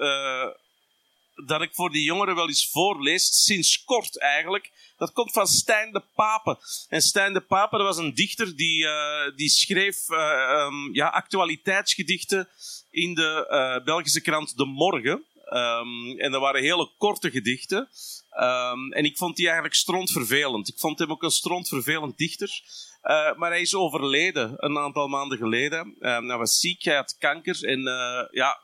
[1.46, 5.92] dat ik voor die jongeren wel eens voorlees, sinds kort eigenlijk, dat komt van Stijn
[5.92, 6.58] de Pape.
[6.90, 8.88] En Stijn de Pape dat was een dichter die,
[9.36, 12.50] die schreef um, ja, actualiteitsgedichten
[12.92, 15.26] in de Belgische krant De Morgen.
[15.54, 17.90] Um, en dat waren hele korte gedichten.
[18.40, 20.68] Um, en ik vond die eigenlijk strontvervelend.
[20.68, 22.62] Ik vond hem ook een strontvervelend dichter.
[23.04, 25.96] Uh, maar hij is overleden een aantal maanden geleden.
[26.00, 27.64] Um, hij was ziek, hij had kanker.
[27.64, 28.60] En uh, ja,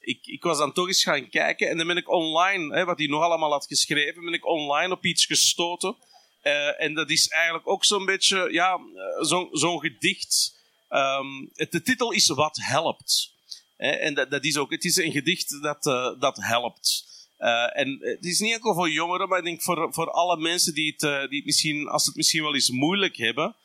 [0.00, 1.68] ik, ik was dan toch eens gaan kijken.
[1.68, 4.92] En dan ben ik online, hè, wat hij nog allemaal had geschreven, ben ik online
[4.92, 5.96] op iets gestoten.
[6.42, 8.80] Uh, en dat is eigenlijk ook zo'n beetje, ja,
[9.20, 10.56] zo'n zo gedicht.
[10.90, 13.36] Um, de titel is Wat helpt.
[13.78, 15.82] En dat, is ook, het is een gedicht dat,
[16.20, 17.06] dat helpt.
[17.38, 20.74] Uh, en het is niet enkel voor jongeren, maar ik denk voor, voor alle mensen
[20.74, 23.56] die het, uh, die misschien, als het misschien wel eens moeilijk hebben,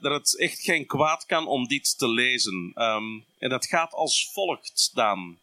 [0.00, 2.72] dat het echt geen kwaad kan om dit te lezen.
[2.74, 5.38] Um, en dat gaat als volgt dan.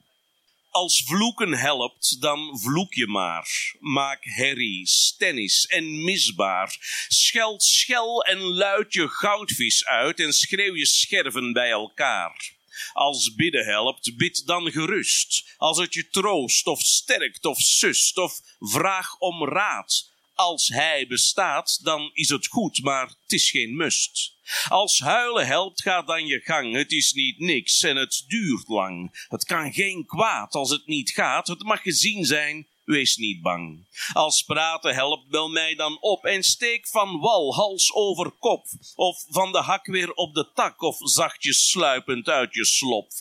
[0.69, 3.75] Als vloeken helpt, dan vloek je maar.
[3.79, 6.77] Maak herrie, stennis en misbaar.
[7.07, 12.59] Scheld schel en luid je goudvis uit en schreeuw je scherven bij elkaar.
[12.93, 15.53] Als bidden helpt, bid dan gerust.
[15.57, 20.09] Als het je troost of sterkt of sust of vraag om raad.
[20.33, 24.33] Als hij bestaat, dan is het goed, maar het is geen must.
[24.67, 26.75] Als huilen helpt, ga dan je gang.
[26.75, 29.25] Het is niet niks en het duurt lang.
[29.29, 31.47] Het kan geen kwaad als het niet gaat.
[31.47, 33.87] Het mag gezien zijn Wees niet bang.
[34.13, 38.65] Als praten helpt, bel mij dan op en steek van wal, hals over kop.
[38.95, 43.11] Of van de hak weer op de tak, of zachtjes sluipend uit je slop.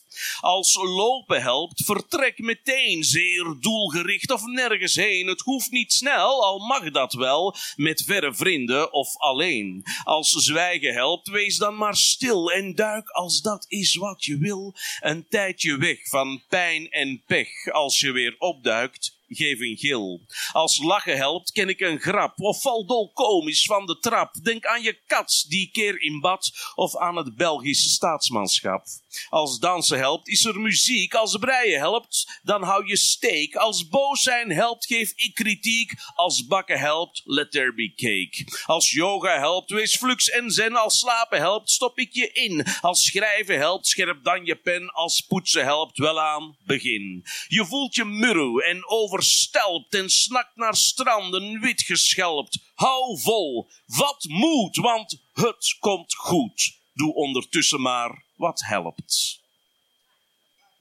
[0.41, 5.27] Als lopen helpt, vertrek meteen, zeer doelgericht of nergens heen.
[5.27, 9.85] Het hoeft niet snel, al mag dat wel, met verre vrienden of alleen.
[10.05, 14.75] Als zwijgen helpt, wees dan maar stil en duik als dat is wat je wil.
[15.01, 20.21] Een tijdje weg van pijn en pech, als je weer opduikt geef een gil.
[20.53, 22.41] Als lachen helpt, ken ik een grap.
[22.41, 24.35] Of val dol komisch van de trap.
[24.43, 26.51] Denk aan je kat die keer in bad.
[26.75, 28.85] Of aan het Belgische staatsmanschap.
[29.29, 31.15] Als dansen helpt, is er muziek.
[31.15, 33.57] Als breien helpt, dan hou je steek.
[33.57, 35.93] Als boos zijn helpt, geef ik kritiek.
[36.15, 38.63] Als bakken helpt, let there be cake.
[38.67, 40.77] Als yoga helpt, wees flux en zen.
[40.77, 42.67] Als slapen helpt, stop ik je in.
[42.81, 44.91] Als schrijven helpt, scherp dan je pen.
[44.93, 47.25] Als poetsen helpt, wel aan, begin.
[47.49, 48.89] Je voelt je murru en
[49.21, 52.59] overstelpt en snakt naar stranden, wit geschelpt.
[52.75, 56.79] Hou vol, wat moed, want het komt goed.
[56.93, 59.41] Doe ondertussen maar wat helpt.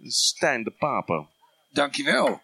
[0.03, 1.27] Stijn de Pape.
[1.69, 2.41] Dankjewel.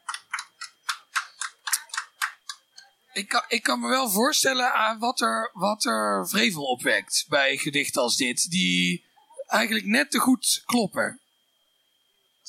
[3.14, 7.58] Ik kan, ik kan me wel voorstellen aan wat er, wat er vrevel opwekt bij
[7.58, 8.50] gedichten als dit.
[8.50, 9.06] Die
[9.48, 11.20] eigenlijk net te goed kloppen.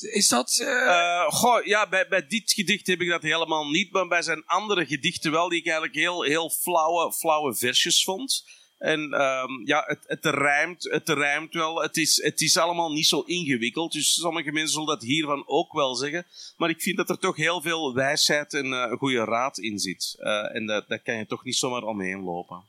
[0.00, 0.58] Is dat...
[0.60, 0.68] Uh...
[0.68, 3.92] Uh, goh, ja, bij, bij dit gedicht heb ik dat helemaal niet.
[3.92, 8.44] Maar bij zijn andere gedichten wel, die ik eigenlijk heel, heel flauwe, flauwe versjes vond.
[8.78, 11.82] En um, ja, het, het, rijmt, het rijmt wel.
[11.82, 13.92] Het is, het is allemaal niet zo ingewikkeld.
[13.92, 16.26] Dus sommige mensen zullen dat hiervan ook wel zeggen.
[16.56, 20.16] Maar ik vind dat er toch heel veel wijsheid en uh, goede raad in zit.
[20.18, 22.64] Uh, en dat, daar kan je toch niet zomaar omheen lopen.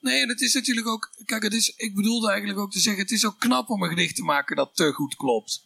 [0.00, 1.10] Nee, en het is natuurlijk ook...
[1.24, 3.02] Kijk, het is, ik bedoelde eigenlijk ook te zeggen...
[3.02, 5.62] Het is ook knap om een gedicht te maken dat te goed klopt.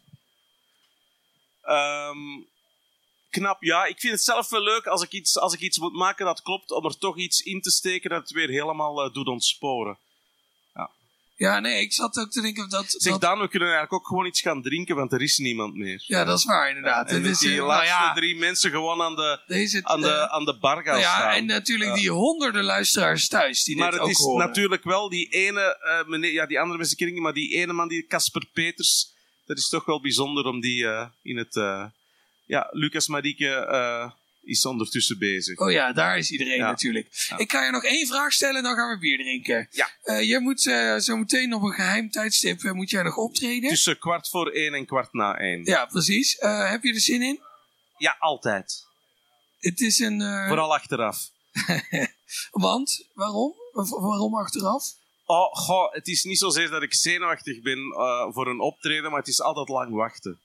[1.64, 2.42] Ehm,
[3.30, 3.84] knap, ja.
[3.84, 6.42] Ik vind het zelf wel leuk als ik, iets, als ik iets moet maken dat
[6.42, 9.98] klopt, om er toch iets in te steken dat het weer helemaal eh, doet ontsporen.
[11.36, 12.84] Ja, nee, ik zat ook te denken dat...
[12.88, 15.74] Zeg dat dan, we kunnen eigenlijk ook gewoon iets gaan drinken, want er is niemand
[15.74, 16.04] meer.
[16.06, 17.08] ja, dat is waar inderdaad.
[17.08, 19.80] En Het dat is, die eh, nou laatste ja, drie mensen gewoon aan de, deze,
[19.82, 21.32] aan de, eh, aan de bar gaan nou ja, staan.
[21.32, 24.46] en natuurlijk die honderden luisteraars thuis die maar dit het ook is horen.
[24.46, 27.54] natuurlijk wel die ene, eh, meneer, ja, die andere mensen ken ik niet, maar die
[27.56, 29.13] ene man, die Casper Peters,
[29.47, 31.57] dat is toch wel bijzonder om die eh, in het...
[31.57, 31.86] eh,
[32.47, 34.11] ja, Lucas Marieke eh,
[34.42, 35.59] is ondertussen bezig.
[35.59, 36.66] Oh ja, daar is iedereen Ja.
[36.70, 37.09] natuurlijk.
[37.28, 37.38] Ja.
[37.38, 39.68] Ik kan je nog één vraag stellen en dan gaan we bier drinken.
[39.70, 39.88] Ja.
[40.20, 40.61] Jij moet
[41.01, 43.68] zo meteen op een geheim tijdstip moet jij nog optreden.
[43.68, 45.64] Tussen kwart voor één en kwart na één.
[45.64, 46.36] Ja, precies.
[46.40, 47.40] Heb je er zin in?
[47.99, 48.86] Ja, altijd.
[49.59, 50.20] Het is een...
[50.49, 51.30] Vooral achteraf.
[52.51, 53.09] Want?
[53.14, 53.55] Waarom?
[53.72, 54.84] Wa- Waarom achteraf?
[55.26, 59.18] Oh, goh, het is niet zozeer dat ik zenuwachtig ben eh, voor een optreden, maar
[59.20, 60.38] het is altijd lang wachten.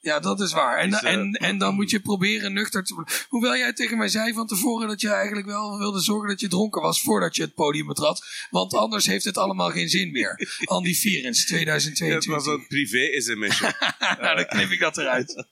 [0.00, 0.78] Ja, dat is waar.
[0.78, 3.14] En, Dus, eh, en, en dan moet je proberen nuchter te worden.
[3.28, 6.48] Hoewel jij tegen mij zei van tevoren dat je eigenlijk wel wilde zorgen dat je
[6.48, 8.24] dronken was voordat je het podium betrad.
[8.50, 10.58] Want anders heeft het allemaal geen zin meer.
[10.64, 12.30] Andy Vierens, Het 2022.
[12.34, 13.74] was een privé-sms'je.
[14.20, 15.46] nou, dan knip ik dat eruit.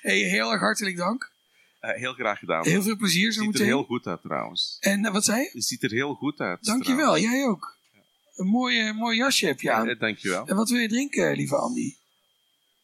[0.00, 1.32] Hey, heel erg hartelijk dank.
[1.80, 2.64] Eh, heel graag gedaan.
[2.66, 3.74] Heel veel plezier Het zo ziet er meteen.
[3.74, 4.76] heel goed uit trouwens.
[4.80, 5.50] En wat zei je?
[5.52, 6.64] Het ziet er heel goed uit.
[6.64, 7.75] Dankjewel, jij ook.
[8.36, 9.86] Een mooi, mooi jasje heb je aan.
[9.88, 10.46] Ja, dankjewel.
[10.46, 11.94] En wat wil je drinken, lieve Andy?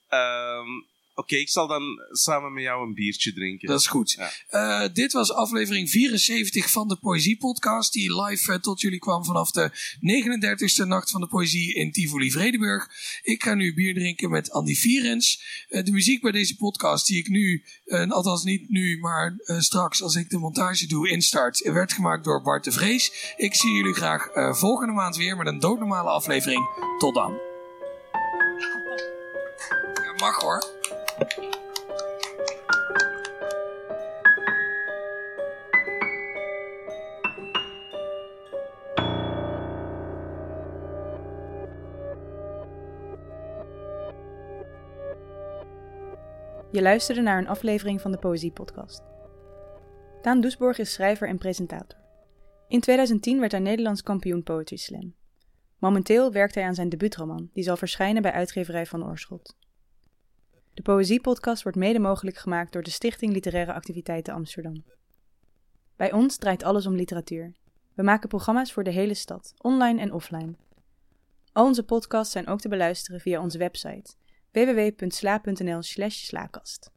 [0.08, 0.68] Ehm,
[1.14, 3.68] Oké, ik zal dan samen met jou een biertje drinken.
[3.68, 4.10] Dat is goed.
[4.10, 4.32] Ja.
[4.48, 9.24] Eh, dit was aflevering 74 van de Poëzie Podcast, die live eh, tot jullie kwam
[9.24, 12.88] vanaf de 39e Nacht van de Poëzie in Tivoli Vredenburg.
[13.22, 15.42] Ik ga nu bier drinken met Andy Vierens.
[15.68, 17.64] Eh, de muziek bij deze podcast, die ik nu,
[18.08, 22.64] althans niet nu, maar straks als ik de montage doe, instart, werd gemaakt door Bart
[22.64, 23.34] de Vrees.
[23.36, 26.66] Ik zie jullie graag volgende maand weer met een doodnormale aflevering.
[26.98, 27.32] Tot dan.
[29.94, 30.81] Ja, mag hoor.
[31.22, 31.28] Je
[46.82, 49.02] luisterde naar een aflevering van de Poëzie Podcast.
[50.22, 51.98] Daan Doesborg is schrijver en presentator.
[52.68, 55.14] In 2010 werd hij Nederlands kampioen Poetry Slam.
[55.78, 59.56] Momenteel werkt hij aan zijn debuutroman, die zal verschijnen bij uitgeverij Van Oorschot.
[60.74, 64.84] De Poëzie Podcast wordt mede mogelijk gemaakt door de Stichting Literaire Activiteiten Amsterdam.
[65.96, 67.52] Bij ons draait alles om literatuur.
[67.94, 70.54] We maken programma's voor de hele stad, online en offline.
[71.52, 74.14] Al onze podcasts zijn ook te beluisteren via onze website
[74.52, 76.90] www.sla.nl/slaakast.